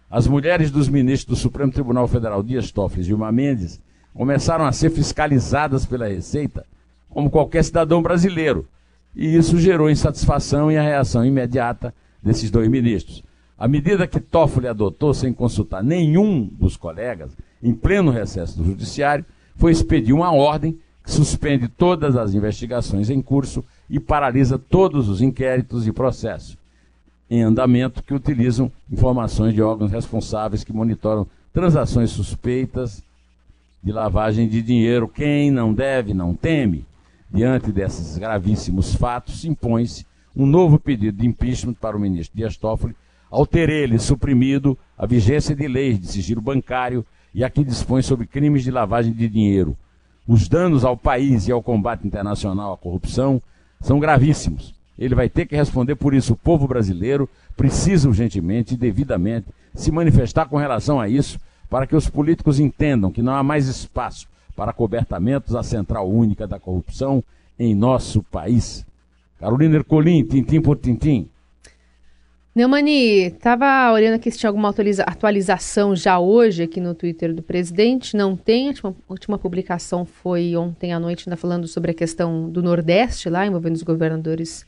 As 0.10 0.26
mulheres 0.26 0.72
dos 0.72 0.88
ministros 0.88 1.38
do 1.38 1.42
Supremo 1.42 1.74
Tribunal 1.74 2.08
Federal, 2.08 2.42
Dias 2.42 2.72
Toffoli 2.72 3.02
e 3.02 3.04
Gilmar 3.04 3.34
Mendes, 3.34 3.78
começaram 4.14 4.64
a 4.64 4.72
ser 4.72 4.90
fiscalizadas 4.90 5.86
pela 5.86 6.08
Receita 6.08 6.66
como 7.10 7.30
qualquer 7.30 7.64
cidadão 7.64 8.02
brasileiro. 8.02 8.68
E 9.16 9.36
isso 9.36 9.60
gerou 9.60 9.90
insatisfação 9.90 10.72
e 10.72 10.78
a 10.78 10.82
reação 10.82 11.26
imediata 11.26 11.94
desses 12.22 12.52
dois 12.52 12.68
ministros. 12.70 13.24
A 13.58 13.68
medida 13.68 14.08
que 14.08 14.20
Toffoli 14.20 14.68
adotou 14.68 15.14
sem 15.14 15.34
consultar 15.34 15.84
nenhum 15.84 16.46
dos 16.46 16.78
colegas, 16.78 17.32
em 17.62 17.74
pleno 17.74 18.12
recesso 18.12 18.58
do 18.58 18.66
Judiciário, 18.66 19.26
foi 19.56 19.72
expedir 19.72 20.14
uma 20.14 20.32
ordem 20.32 20.80
que 21.04 21.12
suspende 21.12 21.68
todas 21.68 22.16
as 22.16 22.34
investigações 22.34 23.10
em 23.10 23.22
curso 23.22 23.64
e 23.90 24.00
paralisa 24.00 24.58
todos 24.58 25.10
os 25.10 25.22
inquéritos 25.22 25.88
e 25.88 25.92
processos 25.92 26.58
em 27.30 27.44
andamento 27.44 28.02
que 28.02 28.14
utilizam 28.14 28.72
informações 28.92 29.54
de 29.54 29.62
órgãos 29.62 29.92
responsáveis 29.92 30.64
que 30.64 30.74
monitoram 30.74 31.28
transações 31.54 32.10
suspeitas 32.10 33.04
de 33.84 33.92
lavagem 33.92 34.48
de 34.48 34.62
dinheiro. 34.62 35.08
Quem 35.08 35.52
não 35.52 35.74
deve, 35.74 36.14
não 36.14 36.34
teme. 36.34 36.86
Diante 37.32 37.72
desses 37.72 38.18
gravíssimos 38.18 38.96
fatos, 38.96 39.46
impõe-se 39.46 40.06
um 40.36 40.46
novo 40.46 40.80
pedido 40.80 41.20
de 41.20 41.28
impeachment 41.28 41.74
para 41.74 41.96
o 41.96 42.00
ministro 42.00 42.36
Dias 42.36 42.58
Toffoli, 42.58 42.96
ao 43.30 43.46
ter 43.46 43.70
ele 43.70 44.00
suprimido 44.00 44.78
a 44.98 45.06
vigência 45.06 45.56
de 45.56 45.68
leis 45.68 46.00
de 46.00 46.08
sigilo 46.08 46.42
bancário 46.42 47.06
e 47.34 47.44
aqui 47.44 47.64
dispõe 47.64 48.02
sobre 48.02 48.26
crimes 48.26 48.64
de 48.64 48.72
lavagem 48.72 49.14
de 49.14 49.30
dinheiro. 49.30 49.78
Os 50.28 50.48
danos 50.48 50.84
ao 50.84 50.98
país 50.98 51.48
e 51.48 51.52
ao 51.52 51.62
combate 51.62 52.06
internacional 52.06 52.74
à 52.74 52.78
corrupção 52.78 53.42
são 53.80 54.00
gravíssimos. 54.00 54.74
Ele 54.98 55.14
vai 55.14 55.30
ter 55.30 55.46
que 55.46 55.56
responder 55.56 55.96
por 55.96 56.16
isso. 56.16 56.34
O 56.34 56.38
povo 56.38 56.68
brasileiro 56.68 57.30
precisa 57.56 58.08
urgentemente 58.08 58.74
e 58.74 58.78
devidamente 58.78 59.48
se 59.74 59.92
manifestar 59.92 60.48
com 60.48 60.58
relação 60.58 61.00
a 61.00 61.08
isso, 61.08 61.40
para 61.70 61.86
que 61.86 61.96
os 61.96 62.10
políticos 62.10 62.60
entendam 62.60 63.12
que 63.12 63.22
não 63.22 63.36
há 63.36 63.44
mais 63.44 63.68
espaço 63.68 64.28
para 64.60 64.74
cobertamentos 64.74 65.56
à 65.56 65.64
central 65.64 66.10
única 66.10 66.46
da 66.46 66.60
corrupção 66.60 67.24
em 67.58 67.74
nosso 67.74 68.22
país. 68.22 68.86
Carolina 69.40 69.78
Ercolim, 69.78 70.22
tintim 70.26 70.60
por 70.60 70.76
tintim. 70.76 71.30
Neumani, 72.54 73.28
estava 73.28 73.90
olhando 73.94 74.16
aqui 74.16 74.30
se 74.30 74.38
tinha 74.38 74.50
alguma 74.50 74.76
atualização 75.08 75.96
já 75.96 76.20
hoje 76.20 76.64
aqui 76.64 76.82
no 76.82 76.94
Twitter 76.94 77.34
do 77.34 77.42
presidente. 77.42 78.18
Não 78.18 78.36
tem. 78.36 78.66
A 78.66 78.68
última, 78.68 78.90
a 78.90 79.14
última 79.14 79.38
publicação 79.38 80.04
foi 80.04 80.54
ontem 80.58 80.92
à 80.92 81.00
noite, 81.00 81.30
ainda 81.30 81.38
falando 81.38 81.66
sobre 81.66 81.92
a 81.92 81.94
questão 81.94 82.50
do 82.50 82.62
Nordeste, 82.62 83.30
lá, 83.30 83.48
envolvendo 83.48 83.76
os 83.76 83.84
governadores 83.84 84.66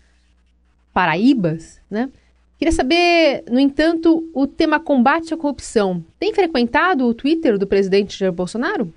paraíbas, 0.94 1.82
né? 1.92 2.10
Queria 2.58 2.72
saber, 2.72 3.44
no 3.52 3.60
entanto, 3.60 4.30
o 4.34 4.48
tema 4.48 4.80
combate 4.80 5.34
à 5.34 5.38
corrupção. 5.38 6.02
Tem 6.18 6.34
frequentado 6.34 7.06
o 7.06 7.14
Twitter 7.14 7.58
do 7.58 7.68
presidente 7.68 8.18
Jair 8.18 8.32
Bolsonaro? 8.32 8.94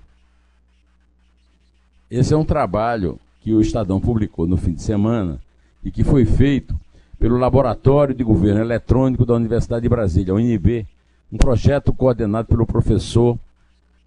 Esse 2.11 2.35
é 2.35 2.37
um 2.37 2.45
trabalho 2.45 3.19
que 3.41 3.53
o 3.53 3.61
Estadão 3.61 4.01
publicou 4.01 4.47
no 4.47 4.57
fim 4.57 4.73
de 4.73 4.83
semana 4.83 5.41
e 5.83 5.91
que 5.91 6.05
foi 6.05 6.25
feito 6.25 6.79
pelo 7.19 7.37
Laboratório 7.37 8.15
de 8.15 8.25
Governo 8.25 8.61
Eletrônico 8.61 9.25
da 9.25 9.35
Universidade 9.35 9.83
de 9.83 9.89
Brasília, 9.89 10.33
a 10.33 10.37
UNB, 10.37 10.87
um 11.33 11.37
projeto 11.37 11.93
coordenado 11.93 12.49
pelo 12.49 12.67
professor 12.67 13.39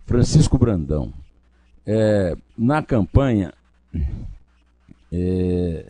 Francisco 0.05 0.57
Brandão. 0.57 1.11
É, 1.85 2.35
na 2.57 2.81
campanha, 2.81 3.53
é, 5.11 5.85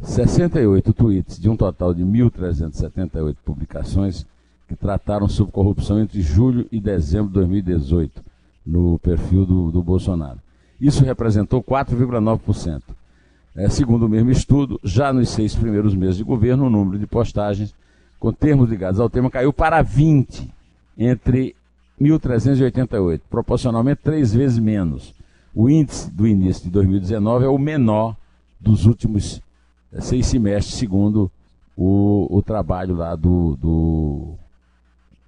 68 0.00 0.92
tweets 0.92 1.38
de 1.38 1.48
um 1.48 1.56
total 1.56 1.94
de 1.94 2.02
1.378 2.02 3.36
publicações 3.44 4.26
que 4.68 4.74
trataram 4.74 5.28
sobre 5.28 5.52
corrupção 5.52 6.00
entre 6.00 6.20
julho 6.20 6.66
e 6.72 6.80
dezembro 6.80 7.28
de 7.28 7.34
2018 7.34 8.22
no 8.64 8.98
perfil 8.98 9.44
do, 9.44 9.70
do 9.70 9.82
Bolsonaro. 9.82 10.40
Isso 10.82 11.04
representou 11.04 11.62
4,9%. 11.62 12.82
É, 13.54 13.68
segundo 13.68 14.06
o 14.06 14.08
mesmo 14.08 14.32
estudo, 14.32 14.80
já 14.82 15.12
nos 15.12 15.28
seis 15.28 15.54
primeiros 15.54 15.94
meses 15.94 16.16
de 16.16 16.24
governo, 16.24 16.66
o 16.66 16.70
número 16.70 16.98
de 16.98 17.06
postagens 17.06 17.72
com 18.18 18.32
termos 18.32 18.68
ligados 18.68 18.98
ao 18.98 19.08
tema 19.08 19.30
caiu 19.30 19.52
para 19.52 19.80
20 19.80 20.52
entre 20.98 21.54
1.388, 22.00 23.20
proporcionalmente 23.30 24.00
três 24.02 24.34
vezes 24.34 24.58
menos. 24.58 25.14
O 25.54 25.70
índice 25.70 26.10
do 26.10 26.26
início 26.26 26.64
de 26.64 26.70
2019 26.70 27.44
é 27.44 27.48
o 27.48 27.58
menor 27.58 28.16
dos 28.58 28.84
últimos 28.84 29.40
é, 29.92 30.00
seis 30.00 30.26
semestres, 30.26 30.74
segundo 30.74 31.30
o, 31.76 32.26
o 32.28 32.42
trabalho 32.42 32.96
lá 32.96 33.14
do, 33.14 33.56
do, 33.56 34.34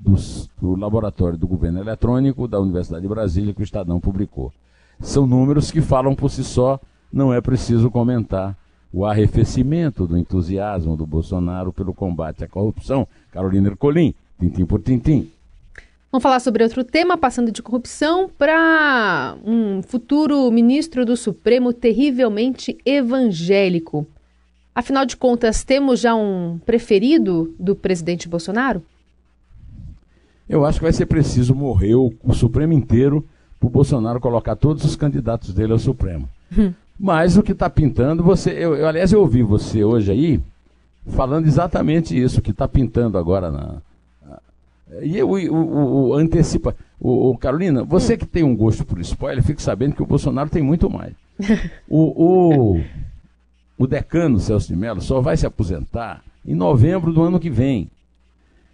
do, 0.01 0.17
do 0.61 0.75
Laboratório 0.75 1.39
do 1.39 1.47
Governo 1.47 1.79
Eletrônico 1.79 2.49
da 2.49 2.59
Universidade 2.59 3.03
de 3.03 3.09
Brasília, 3.09 3.55
que 3.55 3.61
o 3.61 3.65
Estadão 3.65 4.01
publicou. 4.01 4.53
São 5.01 5.27
números 5.27 5.71
que 5.71 5.81
falam 5.81 6.15
por 6.15 6.31
si 6.31 6.45
só, 6.45 6.81
não 7.13 7.33
é 7.33 7.41
preciso 7.41 7.91
comentar 7.91 8.57
o 8.93 9.05
arrefecimento 9.05 10.07
do 10.07 10.17
entusiasmo 10.17 10.97
do 10.97 11.05
Bolsonaro 11.05 11.73
pelo 11.73 11.93
combate 11.93 12.45
à 12.45 12.49
corrupção. 12.49 13.09
Carolina 13.33 13.69
Ercolim, 13.69 14.15
tintim 14.39 14.65
por 14.65 14.81
tintim. 14.81 15.31
Vamos 16.13 16.23
falar 16.23 16.39
sobre 16.39 16.63
outro 16.63 16.85
tema, 16.85 17.19
passando 17.19 17.51
de 17.51 17.61
corrupção 17.61 18.31
para 18.39 19.37
um 19.45 19.83
futuro 19.83 20.49
ministro 20.53 21.05
do 21.05 21.17
Supremo 21.17 21.73
terrivelmente 21.73 22.79
evangélico. 22.87 24.07
Afinal 24.73 25.05
de 25.05 25.17
contas, 25.17 25.65
temos 25.65 25.99
já 25.99 26.15
um 26.15 26.61
preferido 26.65 27.53
do 27.59 27.75
presidente 27.75 28.29
Bolsonaro? 28.29 28.81
Eu 30.49 30.65
acho 30.65 30.79
que 30.79 30.85
vai 30.85 30.93
ser 30.93 31.07
preciso 31.07 31.53
morrer 31.53 31.97
o, 31.97 32.13
o 32.23 32.33
Supremo 32.33 32.73
inteiro 32.73 33.27
para 33.65 33.69
o 33.69 33.71
Bolsonaro 33.71 34.21
colocar 34.21 34.57
todos 34.57 34.85
os 34.85 34.95
candidatos 34.95 35.55
dele 35.55 35.73
ao 35.73 35.79
Supremo. 35.79 36.29
Hum. 36.57 36.73
Mas 36.99 37.37
o 37.37 37.43
que 37.43 37.53
está 37.53 37.69
pintando, 37.69 38.23
você. 38.23 38.51
Eu, 38.51 38.77
eu, 38.77 38.87
aliás, 38.87 39.13
eu 39.13 39.21
ouvi 39.21 39.43
você 39.43 39.83
hoje 39.83 40.13
aí 40.13 40.41
falando 41.09 41.47
exatamente 41.47 42.19
isso, 42.19 42.43
que 42.43 42.51
está 42.51 42.69
pintando 42.69 43.19
agora 43.19 43.51
na. 43.51 43.77
E 45.03 45.21
o, 45.23 45.31
o, 45.31 46.09
o 46.09 46.15
antecipa. 46.15 46.75
O, 47.01 47.31
o, 47.31 47.39
Carolina, 47.39 47.83
você 47.83 48.15
hum. 48.15 48.19
que 48.19 48.27
tem 48.27 48.45
um 48.45 48.57
gosto 48.57 48.85
por 48.85 49.01
spoiler, 49.01 49.43
fique 49.43 49.63
sabendo 49.63 49.95
que 49.97 50.03
o 50.03 50.07
Bolsonaro 50.07 50.51
tem 50.51 50.63
muito 50.63 50.89
mais. 50.89 51.15
o, 51.89 52.77
o, 52.77 52.85
o 53.77 53.87
decano 53.87 54.39
Celso 54.39 54.69
de 54.69 54.77
Mello 54.77 55.01
só 55.01 55.21
vai 55.21 55.37
se 55.37 55.47
aposentar 55.47 56.23
em 56.47 56.55
novembro 56.55 57.13
do 57.13 57.23
ano 57.23 57.41
que 57.41 57.51
vem. 57.51 57.91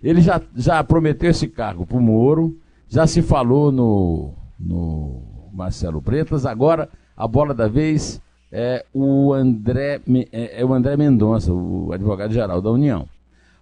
Ele 0.03 0.21
já, 0.21 0.41
já 0.57 0.83
prometeu 0.83 1.31
esse 1.31 1.47
cargo 1.49 1.87
para 1.87 1.97
o 1.97 2.01
Moro, 2.01 2.57
já 2.89 3.07
se 3.07 3.23
falou 3.23 3.71
no, 3.73 4.35
no 4.61 5.23
Marcelo 5.53 6.01
Bretas. 6.01 6.45
Agora, 6.45 6.89
a 7.17 7.27
bola 7.27 7.55
da 7.55 7.69
vez 7.69 8.21
é 8.53 8.85
o 8.93 9.33
André, 9.33 10.01
é, 10.33 10.61
é 10.61 10.65
o 10.65 10.75
André 10.75 10.97
Mendonça, 10.97 11.53
o 11.53 11.93
advogado-geral 11.93 12.61
da 12.61 12.71
União. 12.71 13.07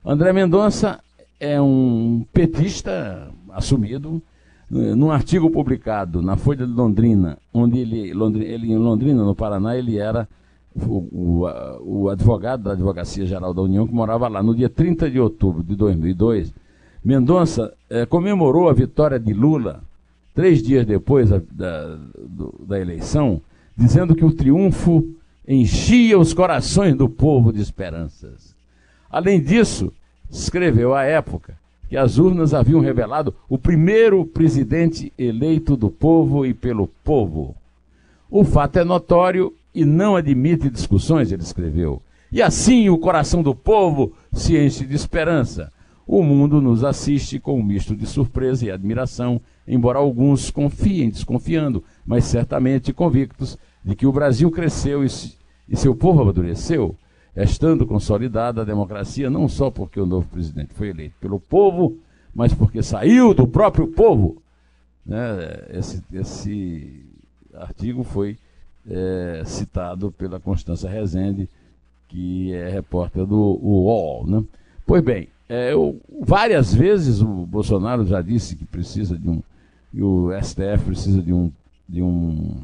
André 0.05 0.33
Mendonça 0.33 1.00
é 1.38 1.61
um 1.61 2.25
petista 2.33 3.31
assumido. 3.50 4.23
Num 4.71 5.11
artigo 5.11 5.50
publicado 5.50 6.21
na 6.21 6.37
Folha 6.37 6.67
de 6.67 6.73
Londrina, 6.75 7.38
onde 7.55 7.78
ele, 7.78 8.11
ele 8.45 8.71
em 8.71 8.76
Londrina, 8.76 9.25
no 9.25 9.35
Paraná, 9.35 9.75
ele 9.75 9.97
era 9.97 10.28
o, 10.76 11.09
o, 11.11 12.02
o, 12.02 12.09
advogado 12.11 12.64
da 12.64 12.73
Advocacia 12.73 13.25
Geral 13.25 13.55
da 13.55 13.62
União, 13.62 13.87
que 13.87 13.95
morava 13.95 14.28
lá. 14.28 14.43
No 14.43 14.55
dia 14.55 14.69
30 14.69 15.11
de 15.11 15.19
outubro 15.19 15.62
de 15.62 15.75
2002, 15.75 16.52
Mendonça 17.02 17.73
eh, 17.88 18.05
comemorou 18.05 18.69
a 18.69 18.75
vitória 18.75 19.19
de 19.19 19.33
Lula 19.33 19.83
três 20.38 20.62
dias 20.62 20.87
depois 20.87 21.30
da, 21.30 21.42
da, 21.50 21.99
da 22.61 22.78
eleição, 22.78 23.42
dizendo 23.76 24.14
que 24.14 24.25
o 24.25 24.30
triunfo 24.30 25.04
enchia 25.49 26.16
os 26.16 26.33
corações 26.33 26.95
do 26.95 27.09
povo 27.09 27.52
de 27.52 27.61
esperanças. 27.61 28.54
Além 29.11 29.40
disso, 29.40 29.92
escreveu 30.30 30.95
à 30.95 31.02
época 31.02 31.59
que 31.88 31.97
as 31.97 32.18
urnas 32.18 32.54
haviam 32.54 32.78
revelado 32.78 33.35
o 33.49 33.59
primeiro 33.59 34.25
presidente 34.25 35.12
eleito 35.18 35.76
do 35.76 35.90
povo 35.90 36.47
e 36.47 36.54
pelo 36.54 36.87
povo. 37.02 37.57
O 38.30 38.45
fato 38.45 38.78
é 38.78 38.85
notório 38.85 39.52
e 39.75 39.85
não 39.85 40.14
admite 40.14 40.71
discussões, 40.71 41.33
ele 41.33 41.42
escreveu. 41.42 42.00
E 42.30 42.40
assim 42.40 42.88
o 42.88 42.97
coração 42.97 43.42
do 43.42 43.57
povo 43.57 44.12
se 44.33 44.57
enche 44.57 44.87
de 44.87 44.95
esperança. 44.95 45.73
O 46.09 46.23
mundo 46.23 46.59
nos 46.62 46.83
assiste 46.83 47.38
com 47.38 47.61
um 47.61 47.62
misto 47.62 47.95
de 47.95 48.07
surpresa 48.07 48.65
e 48.65 48.71
admiração, 48.71 49.38
embora 49.67 49.99
alguns 49.99 50.50
confiem, 50.50 51.11
desconfiando, 51.11 51.85
mas 52.07 52.25
certamente 52.25 52.95
convictos 52.95 53.59
de 53.85 53.95
que 53.95 54.07
o 54.07 54.12
Brasil 54.12 54.50
cresceu 54.50 55.05
e, 55.05 55.77
seu 55.77 55.95
povo 55.95 56.23
amadureceu, 56.23 56.97
estando 57.37 57.87
consolidada 57.87 58.62
a 58.62 58.65
democracia 58.65 59.29
não 59.29 59.47
só 59.50 59.71
porque 59.71 60.00
o 60.00 60.07
novo 60.07 60.27
presidente 60.29 60.73
foi 60.73 60.88
eleito 60.88 61.15
pelo 61.21 61.38
povo, 61.38 61.99
mas 62.35 62.55
porque 62.55 62.83
saiu 62.83 63.35
do 63.35 63.47
próprio 63.47 63.87
povo. 63.88 64.41
Né? 65.05 65.19
Esse, 65.75 66.03
esse 66.11 67.05
artigo 67.53 68.03
foi 68.03 68.38
é, 68.88 69.43
citado 69.45 70.11
pela 70.11 70.41
Constança 70.41 70.88
Rezende, 70.88 71.50
que 72.09 72.55
é 72.55 72.71
repórter 72.71 73.27
do 73.27 73.37
UOL. 73.62 74.27
Né? 74.27 74.43
Pois 74.87 75.03
bem, 75.05 75.29
é, 75.49 75.73
eu, 75.73 76.00
várias 76.21 76.75
vezes 76.75 77.23
o 77.23 77.47
Bolsonaro 77.47 78.05
já 78.05 78.21
disse 78.21 78.55
que 78.55 78.64
precisa 78.64 79.19
de 79.19 79.28
um, 79.28 79.43
e 79.93 80.02
o 80.02 80.31
STF 80.43 80.85
precisa 80.85 81.23
de 81.23 81.33
um, 81.33 81.50
de 81.88 82.02
um 82.02 82.61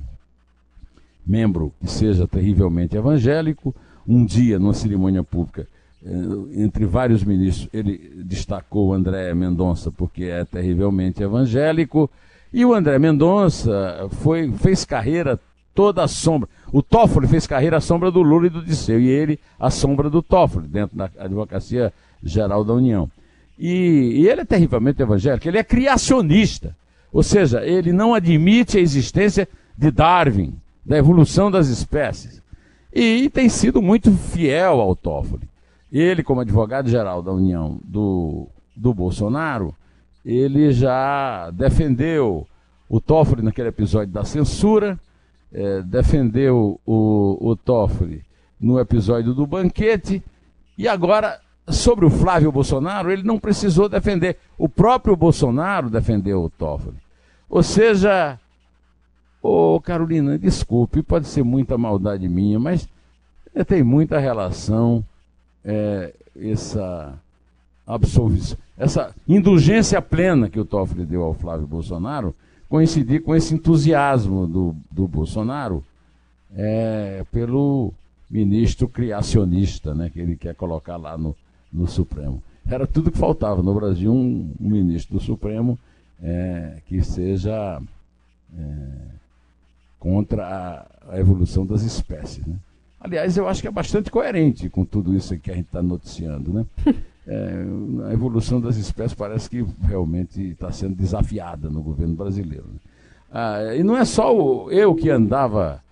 membro 1.26 1.72
que 1.80 1.90
seja 1.90 2.28
terrivelmente 2.28 2.96
evangélico. 2.96 3.74
Um 4.06 4.26
dia, 4.26 4.58
numa 4.58 4.74
cerimônia 4.74 5.24
pública, 5.24 5.66
é, 6.04 6.62
entre 6.62 6.84
vários 6.84 7.24
ministros, 7.24 7.68
ele 7.72 8.22
destacou 8.24 8.88
o 8.88 8.92
André 8.92 9.32
Mendonça 9.34 9.90
porque 9.90 10.24
é 10.24 10.44
terrivelmente 10.44 11.22
evangélico. 11.22 12.10
E 12.52 12.64
o 12.64 12.74
André 12.74 12.98
Mendonça 12.98 14.06
foi, 14.10 14.52
fez 14.52 14.84
carreira 14.84 15.40
toda 15.74 16.04
a 16.04 16.08
sombra. 16.08 16.48
O 16.74 16.82
Toffoli 16.82 17.28
fez 17.28 17.46
carreira 17.46 17.76
à 17.76 17.80
sombra 17.80 18.10
do 18.10 18.20
Lula 18.20 18.48
e 18.48 18.50
do 18.50 18.60
Disseu, 18.60 18.98
e 18.98 19.06
ele 19.06 19.38
à 19.60 19.70
sombra 19.70 20.10
do 20.10 20.20
Toffoli, 20.20 20.66
dentro 20.66 20.96
da 20.96 21.08
advocacia 21.20 21.92
geral 22.20 22.64
da 22.64 22.72
União. 22.72 23.08
E, 23.56 24.16
e, 24.16 24.28
ele 24.28 24.40
é 24.40 24.44
terrivelmente 24.44 25.00
evangélico, 25.00 25.46
ele 25.46 25.58
é 25.58 25.62
criacionista. 25.62 26.74
Ou 27.12 27.22
seja, 27.22 27.64
ele 27.64 27.92
não 27.92 28.12
admite 28.12 28.76
a 28.76 28.80
existência 28.80 29.48
de 29.78 29.92
Darwin, 29.92 30.52
da 30.84 30.98
evolução 30.98 31.48
das 31.48 31.68
espécies. 31.68 32.42
E, 32.92 33.22
e 33.22 33.30
tem 33.30 33.48
sido 33.48 33.80
muito 33.80 34.10
fiel 34.10 34.80
ao 34.80 34.96
Toffoli. 34.96 35.48
Ele, 35.92 36.24
como 36.24 36.40
advogado-geral 36.40 37.22
da 37.22 37.30
União 37.30 37.78
do, 37.84 38.48
do 38.74 38.92
Bolsonaro, 38.92 39.72
ele 40.26 40.72
já 40.72 41.52
defendeu 41.52 42.48
o 42.88 43.00
Toffoli 43.00 43.42
naquele 43.42 43.68
episódio 43.68 44.12
da 44.12 44.24
censura, 44.24 44.98
é, 45.54 45.82
defendeu 45.82 46.80
o, 46.84 47.38
o 47.40 47.56
Toffoli 47.56 48.22
no 48.60 48.78
episódio 48.78 49.32
do 49.32 49.46
banquete, 49.46 50.22
e 50.76 50.88
agora 50.88 51.40
sobre 51.68 52.04
o 52.04 52.10
Flávio 52.10 52.52
Bolsonaro, 52.52 53.10
ele 53.10 53.22
não 53.22 53.38
precisou 53.38 53.88
defender. 53.88 54.36
O 54.58 54.68
próprio 54.68 55.16
Bolsonaro 55.16 55.88
defendeu 55.88 56.42
o 56.42 56.50
Toffoli. 56.50 56.96
Ou 57.48 57.62
seja, 57.62 58.38
ô 59.42 59.80
Carolina, 59.80 60.38
desculpe, 60.38 61.02
pode 61.02 61.28
ser 61.28 61.44
muita 61.44 61.78
maldade 61.78 62.28
minha, 62.28 62.58
mas 62.58 62.88
tem 63.66 63.82
muita 63.82 64.18
relação 64.18 65.04
é, 65.64 66.12
essa 66.36 67.14
absolvição, 67.86 68.58
essa 68.76 69.14
indulgência 69.28 70.02
plena 70.02 70.48
que 70.48 70.58
o 70.58 70.64
Toffoli 70.64 71.04
deu 71.04 71.22
ao 71.22 71.34
Flávio 71.34 71.66
Bolsonaro 71.66 72.34
coincidir 72.74 73.22
com 73.22 73.36
esse 73.36 73.54
entusiasmo 73.54 74.48
do, 74.48 74.74
do 74.90 75.06
Bolsonaro 75.06 75.84
é, 76.56 77.24
pelo 77.30 77.94
ministro 78.28 78.88
criacionista, 78.88 79.94
né, 79.94 80.10
que 80.12 80.18
ele 80.18 80.34
quer 80.34 80.56
colocar 80.56 80.96
lá 80.96 81.16
no, 81.16 81.36
no 81.72 81.86
Supremo. 81.86 82.42
Era 82.68 82.84
tudo 82.84 83.12
que 83.12 83.16
faltava 83.16 83.62
no 83.62 83.72
Brasil, 83.72 84.12
um, 84.12 84.52
um 84.60 84.68
ministro 84.68 85.18
do 85.18 85.22
Supremo 85.22 85.78
é, 86.20 86.78
que 86.88 87.00
seja 87.00 87.80
é, 88.58 88.88
contra 90.00 90.44
a, 90.44 91.12
a, 91.14 91.20
evolução 91.20 91.64
das 91.64 91.82
espécies. 91.82 92.44
Né? 92.44 92.56
Aliás, 93.00 93.36
eu 93.36 93.46
acho 93.46 93.62
que 93.62 93.68
é 93.68 93.70
bastante 93.70 94.10
coerente 94.10 94.68
com 94.68 94.84
tudo 94.84 95.14
isso 95.14 95.38
que 95.38 95.52
a 95.52 95.54
gente 95.54 95.66
está 95.66 95.80
noticiando. 95.80 96.52
Né? 96.52 96.66
É, 97.26 97.64
a 98.08 98.12
evolução 98.12 98.60
das 98.60 98.76
espécies 98.76 99.14
parece 99.14 99.48
que 99.48 99.64
realmente 99.82 100.50
está 100.50 100.70
sendo 100.70 100.94
desafiada 100.94 101.70
no 101.70 101.82
governo 101.82 102.14
brasileiro. 102.14 102.64
Né? 102.64 102.78
Ah, 103.32 103.74
e 103.74 103.82
não 103.82 103.96
é 103.96 104.04
só 104.04 104.36
o, 104.36 104.70
eu 104.70 104.94
que 104.94 105.10
andava. 105.10 105.82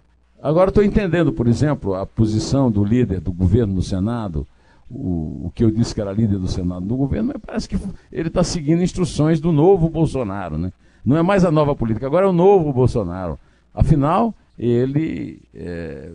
Agora 0.43 0.69
estou 0.69 0.85
entendendo, 0.85 1.33
por 1.33 1.49
exemplo, 1.49 1.95
a 1.95 2.05
posição 2.05 2.71
do 2.71 2.85
líder 2.85 3.21
do 3.21 3.33
governo 3.33 3.75
no 3.75 3.83
Senado, 3.83 4.47
o, 4.91 5.47
o, 5.47 5.53
que 5.55 5.65
eu 5.65 5.71
disse 5.71 5.95
que 5.95 6.01
era 6.01 6.13
líder 6.13 6.39
do 6.39 6.49
Senado 6.49 6.85
do 6.85 6.97
governo, 6.97 7.33
mas 7.33 7.43
parece 7.45 7.69
que 7.69 7.79
ele 8.13 8.29
está 8.29 8.45
seguindo 8.45 8.83
instruções 8.83 9.41
do 9.41 9.51
novo 9.53 9.89
Bolsonaro. 9.89 10.59
Né? 10.59 10.73
Não 11.05 11.17
é 11.17 11.23
mais 11.23 11.45
a 11.45 11.51
nova 11.51 11.75
política, 11.75 12.07
agora 12.07 12.27
é 12.27 12.29
o 12.29 12.33
novo 12.33 12.73
Bolsonaro. 12.73 13.39
Afinal, 13.75 14.35
ele 14.59 15.41
é, 15.55 16.11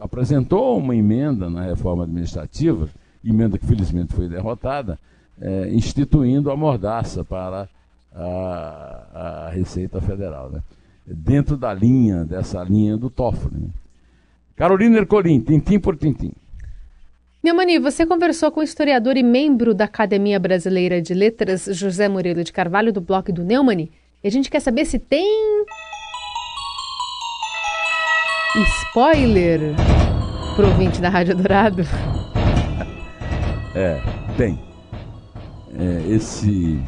apresentou 0.00 0.78
uma 0.78 0.94
emenda 0.94 1.50
na 1.50 1.62
reforma 1.62 2.04
administrativa, 2.04 2.88
emenda 3.24 3.58
que 3.58 3.66
felizmente 3.66 4.14
foi 4.14 4.28
derrotada, 4.28 4.98
é, 5.40 5.68
instituindo 5.72 6.50
a 6.50 6.56
mordaça 6.56 7.24
para 7.24 7.68
a, 8.14 9.46
a 9.46 9.50
Receita 9.50 10.00
Federal. 10.00 10.50
Né? 10.50 10.60
Dentro 11.06 11.56
da 11.56 11.72
linha, 11.72 12.24
dessa 12.24 12.62
linha 12.62 12.96
do 12.96 13.10
Toffoli. 13.10 13.56
Né? 13.56 13.68
Carolina 14.56 14.98
Ercolim, 14.98 15.40
tintim 15.40 15.78
por 15.78 15.96
tintim. 15.96 16.32
Neumani, 17.42 17.78
você 17.78 18.04
conversou 18.04 18.50
com 18.50 18.60
o 18.60 18.62
historiador 18.62 19.16
e 19.16 19.22
membro 19.22 19.72
da 19.72 19.86
Academia 19.86 20.38
Brasileira 20.38 21.00
de 21.00 21.14
Letras, 21.14 21.64
José 21.72 22.06
Murilo 22.06 22.44
de 22.44 22.52
Carvalho, 22.52 22.92
do 22.92 23.00
blog 23.00 23.32
do 23.32 23.42
Neumani, 23.42 23.90
e 24.22 24.28
a 24.28 24.30
gente 24.30 24.50
quer 24.50 24.60
saber 24.60 24.84
se 24.84 24.98
tem. 24.98 25.64
Spoiler 28.80 29.60
pro 30.54 30.66
ouvinte 30.66 31.00
da 31.00 31.08
Rádio 31.08 31.34
Dourado. 31.34 31.82
É, 33.74 34.00
tem. 34.36 34.58
É, 35.78 36.04
esse. 36.08 36.80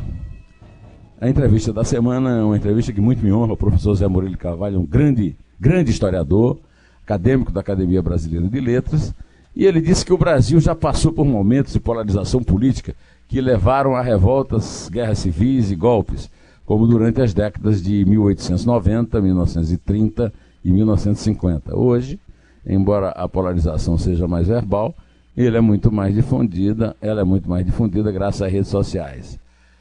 A 1.20 1.28
entrevista 1.28 1.72
da 1.72 1.84
semana 1.84 2.38
é 2.38 2.42
uma 2.42 2.56
entrevista 2.56 2.92
que 2.92 3.00
muito 3.00 3.24
me 3.24 3.32
honra. 3.32 3.52
O 3.52 3.56
professor 3.56 3.94
Zé 3.94 4.08
Murilo 4.08 4.36
Carvalho 4.36 4.76
é 4.76 4.78
um 4.78 4.86
grande, 4.86 5.36
grande 5.58 5.90
historiador, 5.90 6.58
acadêmico 7.04 7.52
da 7.52 7.60
Academia 7.60 8.02
Brasileira 8.02 8.48
de 8.48 8.60
Letras 8.60 9.14
e 9.54 9.66
ele 9.66 9.80
disse 9.80 10.04
que 10.04 10.12
o 10.12 10.18
Brasil 10.18 10.58
já 10.60 10.74
passou 10.74 11.12
por 11.12 11.26
momentos 11.26 11.74
de 11.74 11.80
polarização 11.80 12.42
política 12.42 12.94
que 13.28 13.40
levaram 13.40 13.94
a 13.94 14.02
revoltas, 14.02 14.88
guerras 14.90 15.18
civis 15.18 15.70
e 15.70 15.76
golpes, 15.76 16.30
como 16.64 16.86
durante 16.86 17.20
as 17.20 17.34
décadas 17.34 17.82
de 17.82 18.04
1890, 18.04 19.20
1930 19.20 20.32
e 20.64 20.72
1950. 20.72 21.76
Hoje, 21.76 22.18
embora 22.66 23.10
a 23.10 23.28
polarização 23.28 23.98
seja 23.98 24.26
mais 24.26 24.48
verbal, 24.48 24.94
ele 25.36 25.56
é 25.56 25.60
muito 25.60 25.90
mais 25.90 26.14
difundida, 26.14 26.96
ela 27.00 27.22
é 27.22 27.24
muito 27.24 27.48
mais 27.48 27.64
difundida 27.64 28.12
graças 28.12 28.42
às 28.42 28.52
redes 28.52 28.68
sociais. 28.68 29.38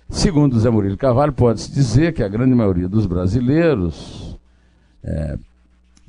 Segundo 0.10 0.60
Zé 0.60 0.70
Murilo 0.70 0.98
Carvalho, 0.98 1.32
pode-se 1.32 1.72
dizer 1.72 2.14
que 2.14 2.24
a 2.24 2.28
grande 2.28 2.54
maioria 2.54 2.88
dos 2.88 3.06
brasileiros 3.06 4.38
é, 5.04 5.38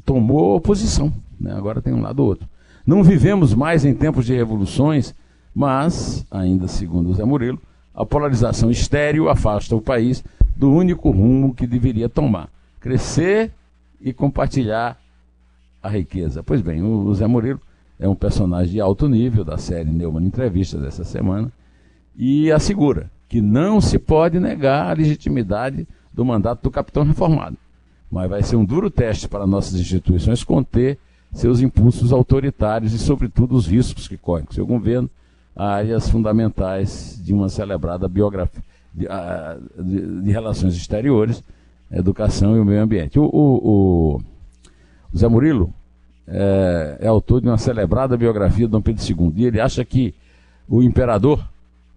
tomou 0.04 0.56
oposição. 0.56 1.12
Né? 1.40 1.52
Agora 1.52 1.80
tem 1.80 1.92
um 1.92 2.00
lado 2.00 2.20
ou 2.20 2.28
outro. 2.28 2.48
Não 2.86 3.02
vivemos 3.02 3.54
mais 3.54 3.84
em 3.84 3.94
tempos 3.94 4.26
de 4.26 4.34
revoluções, 4.34 5.14
mas, 5.54 6.26
ainda 6.30 6.66
segundo 6.66 7.14
Zé 7.14 7.24
Murilo, 7.24 7.60
a 7.94 8.04
polarização 8.04 8.70
estéril 8.70 9.28
afasta 9.28 9.76
o 9.76 9.80
país 9.80 10.24
do 10.56 10.72
único 10.72 11.10
rumo 11.10 11.54
que 11.54 11.66
deveria 11.66 12.08
tomar: 12.08 12.48
crescer 12.80 13.52
e 14.00 14.12
compartilhar 14.12 14.98
a 15.82 15.88
riqueza. 15.88 16.42
Pois 16.42 16.60
bem, 16.60 16.82
o 16.82 17.14
Zé 17.14 17.26
Murilo 17.26 17.60
é 18.02 18.08
um 18.08 18.16
personagem 18.16 18.72
de 18.72 18.80
alto 18.80 19.08
nível 19.08 19.44
da 19.44 19.56
série 19.56 19.88
Neumann 19.88 20.26
Entrevistas 20.26 20.80
dessa 20.80 21.04
semana 21.04 21.52
e 22.16 22.50
assegura 22.50 23.08
que 23.28 23.40
não 23.40 23.80
se 23.80 23.96
pode 23.96 24.40
negar 24.40 24.90
a 24.90 24.92
legitimidade 24.92 25.86
do 26.12 26.24
mandato 26.24 26.64
do 26.64 26.70
capitão 26.70 27.04
reformado, 27.04 27.56
mas 28.10 28.28
vai 28.28 28.42
ser 28.42 28.56
um 28.56 28.64
duro 28.64 28.90
teste 28.90 29.28
para 29.28 29.46
nossas 29.46 29.80
instituições 29.80 30.42
conter 30.42 30.98
seus 31.32 31.60
impulsos 31.60 32.12
autoritários 32.12 32.92
e, 32.92 32.98
sobretudo, 32.98 33.54
os 33.54 33.68
riscos 33.68 34.08
que 34.08 34.18
correm 34.18 34.44
com 34.44 34.52
seu 34.52 34.66
governo, 34.66 35.08
áreas 35.54 36.10
fundamentais 36.10 37.18
de 37.24 37.32
uma 37.32 37.48
celebrada 37.48 38.08
biografia 38.08 38.62
de, 38.92 39.06
de, 39.78 40.22
de 40.22 40.30
relações 40.32 40.74
exteriores, 40.74 41.42
educação 41.90 42.56
e 42.56 42.60
o 42.60 42.64
meio 42.64 42.82
ambiente. 42.82 43.18
O, 43.18 43.24
o, 43.24 44.16
o 44.16 45.16
Zé 45.16 45.28
Murilo 45.28 45.72
é, 46.26 46.98
é, 47.00 47.08
autor 47.08 47.40
de 47.40 47.48
uma 47.48 47.58
celebrada 47.58 48.16
biografia 48.16 48.66
de 48.66 48.72
Dom 48.72 48.80
Pedro 48.80 49.02
II 49.02 49.32
e 49.36 49.46
ele 49.46 49.60
acha 49.60 49.84
que 49.84 50.14
o 50.68 50.82
imperador 50.82 51.42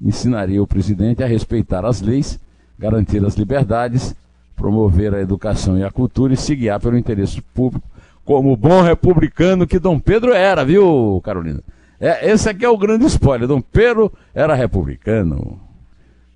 ensinaria 0.01 0.61
o 0.61 0.67
presidente 0.67 1.23
a 1.23 1.27
respeitar 1.27 1.85
as 1.85 2.01
leis, 2.01 2.39
garantir 2.77 3.23
as 3.25 3.35
liberdades, 3.35 4.15
promover 4.55 5.13
a 5.13 5.21
educação 5.21 5.77
e 5.77 5.83
a 5.83 5.91
cultura 5.91 6.33
e 6.33 6.37
se 6.37 6.55
guiar 6.55 6.79
pelo 6.79 6.97
interesse 6.97 7.41
público 7.41 7.87
como 8.25 8.57
bom 8.57 8.81
republicano 8.81 9.67
que 9.67 9.77
Dom 9.77 9.99
Pedro 9.99 10.33
era, 10.33 10.65
viu, 10.65 11.21
Carolina? 11.23 11.61
É, 11.99 12.31
esse 12.31 12.49
aqui 12.49 12.65
é 12.65 12.69
o 12.69 12.77
grande 12.77 13.05
spoiler. 13.05 13.47
Dom 13.47 13.61
Pedro 13.61 14.11
era 14.33 14.55
republicano. 14.55 15.59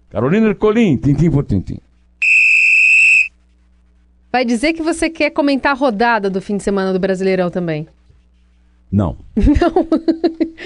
Carolina 0.10 0.48
Ercolim, 0.48 0.98
tintim 0.98 1.30
por 1.32 1.44
tintim. 1.44 1.80
Vai 4.32 4.46
dizer 4.46 4.74
que 4.74 4.82
você 4.84 5.10
quer 5.10 5.32
comentar 5.32 5.72
a 5.72 5.76
rodada 5.76 6.30
do 6.30 6.42
fim 6.42 6.58
de 6.58 6.64
semana 6.64 6.94
do 6.94 7.00
Brasileirão 7.00 7.50
também. 7.50 7.88
Não. 8.92 9.18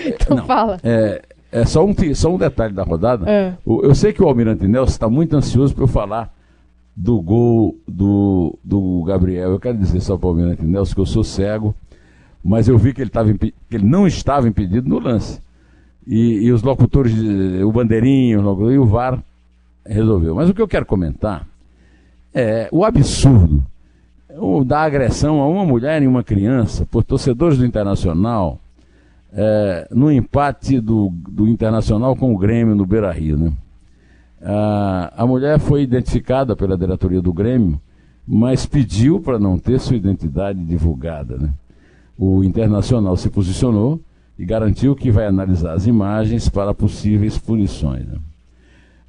Então 0.05 0.37
Não. 0.37 0.45
fala. 0.45 0.79
É, 0.83 1.21
é 1.51 1.65
só, 1.65 1.85
um, 1.85 1.93
só 2.15 2.33
um 2.33 2.37
detalhe 2.37 2.73
da 2.73 2.83
rodada. 2.83 3.29
É. 3.29 3.53
O- 3.65 3.81
eu 3.83 3.93
sei 3.93 4.11
que 4.11 4.21
o 4.23 4.27
Almirante 4.27 4.67
Nelson 4.67 4.91
está 4.91 5.09
muito 5.09 5.35
ansioso 5.35 5.73
para 5.73 5.83
eu 5.83 5.87
falar 5.87 6.33
do 6.95 7.21
gol 7.21 7.77
do, 7.87 8.57
do 8.63 9.03
Gabriel. 9.03 9.51
Eu 9.51 9.59
quero 9.59 9.77
dizer 9.77 10.01
só 10.01 10.17
para 10.17 10.27
o 10.27 10.29
Almirante 10.31 10.63
Nelson 10.65 10.95
que 10.95 10.99
eu 11.01 11.05
sou 11.05 11.23
cego, 11.23 11.75
mas 12.43 12.67
eu 12.67 12.77
vi 12.77 12.93
que 12.93 13.01
ele, 13.01 13.09
tava 13.09 13.31
que 13.33 13.53
ele 13.71 13.85
não 13.85 14.07
estava 14.07 14.47
impedido 14.47 14.89
no 14.89 14.99
lance. 14.99 15.39
E, 16.05 16.39
e 16.45 16.51
os 16.51 16.63
locutores, 16.63 17.13
o 17.63 17.71
Bandeirinho 17.71 18.39
o 18.39 18.43
locutor- 18.43 18.73
e 18.73 18.77
o 18.79 18.85
VAR 18.85 19.23
resolveu. 19.85 20.35
Mas 20.35 20.49
o 20.49 20.53
que 20.53 20.61
eu 20.61 20.67
quero 20.67 20.85
comentar 20.85 21.47
é 22.33 22.67
o 22.71 22.83
absurdo 22.83 23.63
o- 24.37 24.63
da 24.63 24.81
agressão 24.81 25.41
a 25.41 25.47
uma 25.47 25.65
mulher 25.65 26.01
e 26.01 26.07
uma 26.07 26.23
criança 26.23 26.85
por 26.89 27.03
torcedores 27.03 27.57
do 27.57 27.65
Internacional 27.65 28.59
é, 29.35 29.87
no 29.91 30.11
empate 30.11 30.79
do, 30.79 31.09
do 31.11 31.47
Internacional 31.47 32.15
com 32.15 32.33
o 32.33 32.37
Grêmio 32.37 32.75
no 32.75 32.85
Beira 32.85 33.11
Rio. 33.11 33.37
Né? 33.37 33.51
A 34.45 35.25
mulher 35.25 35.57
foi 35.59 35.83
identificada 35.83 36.55
pela 36.55 36.77
diretoria 36.77 37.21
do 37.21 37.31
Grêmio, 37.33 37.79
mas 38.27 38.65
pediu 38.65 39.19
para 39.21 39.39
não 39.39 39.57
ter 39.57 39.79
sua 39.79 39.95
identidade 39.95 40.63
divulgada. 40.63 41.37
Né? 41.37 41.49
O 42.17 42.43
Internacional 42.43 43.15
se 43.17 43.29
posicionou 43.29 43.99
e 44.37 44.45
garantiu 44.45 44.95
que 44.95 45.09
vai 45.11 45.25
analisar 45.25 45.73
as 45.73 45.87
imagens 45.87 46.49
para 46.49 46.73
possíveis 46.73 47.37
punições. 47.37 48.05
né? 48.05 48.17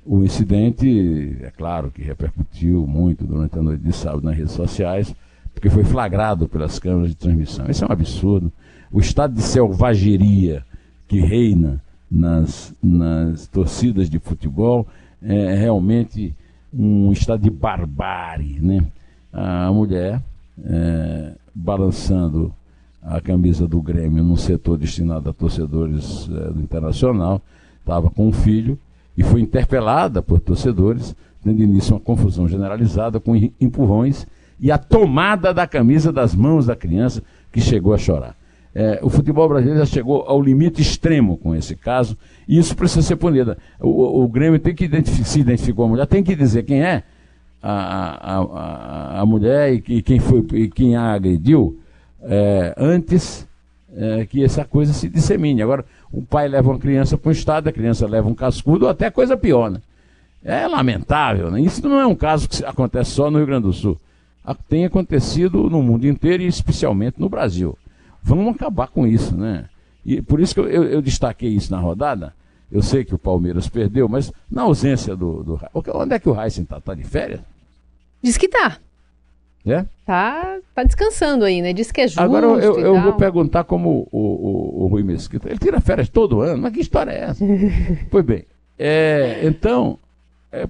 O 0.07 0.23
incidente, 0.23 1.37
é 1.41 1.51
claro 1.51 1.91
que 1.91 2.03
repercutiu 2.03 2.87
muito 2.87 3.25
durante 3.25 3.59
a 3.59 3.63
noite 3.63 3.83
de 3.83 3.93
sábado 3.93 4.23
nas 4.25 4.37
redes 4.37 4.53
sociais, 4.53 5.15
porque 5.55 5.71
foi 5.71 5.85
flagrado 5.85 6.47
pelas 6.47 6.79
câmeras 6.79 7.11
de 7.11 7.17
transmissão. 7.17 7.67
Isso 7.69 7.85
é 7.85 7.89
um 7.89 7.93
absurdo. 7.93 8.53
O 8.93 9.01
estado 9.01 9.35
de 9.35 9.43
selvageria 9.43 10.63
que 11.09 11.21
reina 11.21 11.83
nas, 12.11 12.75
nas 12.83 13.47
torcidas 13.47 14.11
de 14.11 14.19
futebol 14.19 14.87
é 15.23 15.55
realmente 15.55 16.35
um 16.73 17.11
estado 17.11 17.43
de 17.43 17.51
barbárie. 17.51 18.61
Né? 18.61 18.85
A 19.33 19.73
mulher 19.73 20.21
é, 20.63 21.33
balançando 21.55 22.55
a 23.03 23.21
camisa 23.21 23.67
do 23.67 23.81
Grêmio 23.81 24.23
num 24.23 24.37
setor 24.37 24.79
destinado 24.79 25.31
a 25.31 25.33
torcedores 25.33 26.29
é, 26.31 26.53
do 26.53 26.61
Internacional, 26.61 27.41
estava 27.81 28.11
com 28.11 28.29
um 28.29 28.33
filho 28.33 28.79
e 29.17 29.23
foi 29.23 29.41
interpelada 29.41 30.21
por 30.23 30.41
torcedores, 30.41 31.15
tendo 31.43 31.63
início 31.63 31.95
uma 31.95 32.01
confusão 32.01 32.49
generalizada 32.49 33.21
com 33.21 33.37
em- 33.37 33.53
empurrões 33.61 34.27
e 34.59 34.71
a 34.71 34.79
tomada 34.79 35.53
da 35.53 35.67
camisa 35.67 36.13
das 36.13 36.35
mãos 36.35 36.67
da 36.67 36.75
criança 36.77 37.23
que 37.53 37.61
chegou 37.61 37.93
a 37.93 37.99
chorar. 37.99 38.35
É, 38.75 38.99
o 39.03 39.09
futebol 39.09 39.49
brasileiro 39.49 39.79
já 39.81 39.87
chegou 39.87 40.23
ao 40.27 40.43
limite 40.43 40.83
extremo 40.83 41.37
com 41.37 41.55
esse 41.55 41.77
caso 41.77 42.17
e 42.49 42.59
isso 42.59 42.75
precisa 42.75 43.03
ser 43.03 43.15
punido. 43.17 43.57
O, 43.81 44.25
o- 44.25 44.29
Grêmio 44.29 44.59
tem 44.59 44.75
que 44.75 44.85
identificar, 44.85 45.25
se 45.57 45.71
a 45.71 45.87
mulher, 45.87 46.07
tem 46.07 46.25
que 46.25 46.35
dizer 46.35 46.65
quem 46.65 46.83
é 46.83 47.05
a, 47.63 47.73
a, 47.73 48.39
a, 48.39 49.21
a 49.21 49.27
mulher 49.27 49.73
e, 49.75 49.81
que- 49.81 50.03
quem 50.03 50.19
foi 50.19 50.45
e 50.55 50.69
quem 50.69 50.97
a 50.97 51.13
agrediu 51.15 51.79
é, 52.23 52.75
antes 52.77 53.47
é, 53.97 54.27
que 54.27 54.43
essa 54.45 54.65
coisa 54.65 54.93
se 54.93 55.09
dissemine. 55.09 55.63
Agora, 55.63 55.85
o 56.13 56.23
pai 56.23 56.49
leva 56.49 56.71
uma 56.71 56.79
criança 56.79 57.17
para 57.17 57.29
o 57.29 57.33
estado, 57.33 57.69
a 57.69 57.73
criança 57.73 58.07
leva 58.07 58.29
um 58.29 58.35
cascudo, 58.35 58.85
ou 58.87 58.91
até 58.91 59.11
coisa 59.11 59.37
pior, 59.37 59.71
né? 59.71 59.81
É 60.45 60.67
lamentável, 60.69 61.51
né? 61.51 61.61
Isso 61.61 61.89
não 61.89 61.99
é 62.01 62.07
um 62.07 62.15
caso 62.15 62.49
que 62.49 62.65
acontece 62.65 63.13
só 63.13 63.31
no 63.31 63.39
Rio 63.39 63.47
Grande 63.47 63.63
do 63.67 63.73
Sul. 63.73 63.99
Tem 64.69 64.85
acontecido 64.85 65.71
no 65.71 65.83
mundo 65.83 66.07
inteiro 66.07 66.43
e 66.43 66.47
especialmente 66.47 67.19
no 67.19 67.31
Brasil. 67.31 67.79
Vamos 68.23 68.55
acabar 68.55 68.89
com 68.89 69.07
isso, 69.07 69.35
né? 69.37 69.67
E 70.05 70.21
por 70.21 70.39
isso 70.41 70.53
que 70.55 70.61
eu, 70.61 70.69
eu- 70.69 70.85
eu 70.85 71.01
destaquei 71.03 71.49
isso 71.51 71.71
na 71.73 71.79
rodada. 71.81 72.35
Eu 72.71 72.83
sei 72.83 73.05
que 73.05 73.15
o 73.15 73.19
Palmeiras 73.19 73.69
perdeu, 73.69 74.07
mas 74.09 74.31
na 74.51 74.63
ausência 74.63 75.17
do. 75.17 75.43
do 75.43 75.61
onde 75.95 76.15
é 76.15 76.19
que 76.19 76.29
o 76.29 76.39
Heisen 76.39 76.65
está? 76.65 76.77
Está 76.79 76.95
de 76.95 77.05
férias? 77.05 77.41
Diz 78.23 78.37
que 78.37 78.49
tá. 78.49 78.77
É? 79.67 79.87
Tá, 80.05 80.59
tá 80.75 80.83
descansando 80.85 81.45
aí, 81.45 81.63
né? 81.63 81.73
Diz 81.73 81.91
que 81.91 82.03
é 82.03 82.07
justo 82.07 82.21
Agora 82.21 82.47
eu, 82.47 82.79
eu- 82.79 83.01
vou 83.01 83.15
perguntar 83.15 83.65
como 83.65 84.07
o, 84.13 84.19
o, 84.19 84.85
o 84.85 84.87
Rui 84.89 85.03
Mesquita. 85.03 85.49
Ele 85.49 85.59
tira 85.59 85.81
férias 85.81 86.09
todo 86.09 86.43
ano, 86.43 86.61
mas 86.63 86.73
que 86.73 86.81
história 86.81 87.11
é 87.11 87.21
essa? 87.25 87.45
pois 88.11 88.25
bem, 88.25 88.45
é, 88.79 89.41
então, 89.47 89.99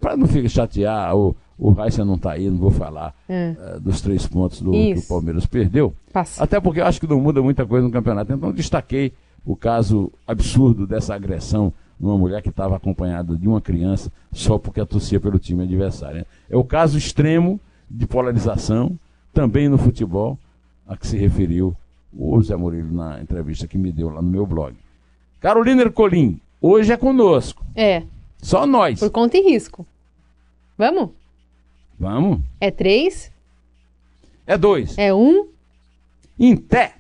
para 0.01 0.17
não 0.17 0.27
ficar 0.29 0.49
chatear, 0.49 1.17
o, 1.17 1.35
o 1.59 1.73
não 2.05 2.15
está 2.15 2.33
aí, 2.33 2.49
não 2.49 2.59
vou 2.59 2.71
falar 2.71 3.15
É. 3.29 3.55
eh, 3.59 3.79
dos 3.81 4.01
três 4.01 4.27
pontos 4.27 4.61
do, 4.61 4.71
que 4.71 4.95
o. 4.95 5.03
Palmeiras 5.03 5.47
perdeu. 5.47 5.93
Passa. 6.13 6.43
Até 6.43 6.61
porque 6.61 6.81
eu 6.81 6.87
acho 6.87 7.01
que 7.01 7.07
não 7.07 7.21
muda 7.21 7.43
muita 7.43 7.67
coisa 7.67 7.87
no 7.87 7.93
campeonato. 7.93 8.33
Então 8.33 8.53
destaquei 8.53 9.13
o 9.45 9.55
caso 9.55 10.11
absurdo 10.27 10.87
dessa 10.87 11.15
agressão 11.15 11.73
numa 11.99 12.19
mulher 12.19 12.43
que 12.43 12.49
estava 12.49 12.77
acompanhada 12.77 13.37
de 13.37 13.47
uma 13.47 13.61
criança 13.61 14.11
só 14.33 14.59
porque 14.59 14.81
a 14.81 14.87
torcia 14.87 15.21
pelo 15.21 15.39
time 15.39 15.63
adversário. 15.63 16.19
né? 16.19 16.27
É 16.51 16.57
o 16.57 16.65
caso 16.65 16.99
extremo 16.99 17.61
de 17.91 18.07
polarização, 18.07 18.99
também 19.33 19.69
no 19.69 19.79
futebol, 19.79 20.39
a 20.87 20.97
que 20.97 21.07
se 21.07 21.17
referiu 21.17 21.77
o 22.17 22.41
Zé 22.43 22.57
Murilo 22.57 22.93
na 22.93 23.21
entrevista 23.21 23.67
que 23.67 23.77
me 23.79 23.91
deu 23.93 24.09
lá 24.09 24.23
no 24.23 24.29
meu 24.29 24.47
blog. 24.47 24.75
Carolina 25.41 25.83
Ercolim, 25.83 26.41
hoje 26.61 26.93
é 26.93 26.97
conosco. 26.97 27.65
É, 27.75 28.03
Só 28.39 28.67
nós. 28.67 29.01
por 29.01 29.11
conta 29.11 29.37
e 29.37 29.43
risco. 29.43 29.87
Vamos? 30.79 31.11
Vamos? 31.99 32.41
É 32.61 32.71
três? 32.71 33.31
É 34.47 34.57
dois. 34.59 34.97
É 34.99 35.13
um? 35.15 35.49
Em 36.39 36.57
té. 36.57 36.95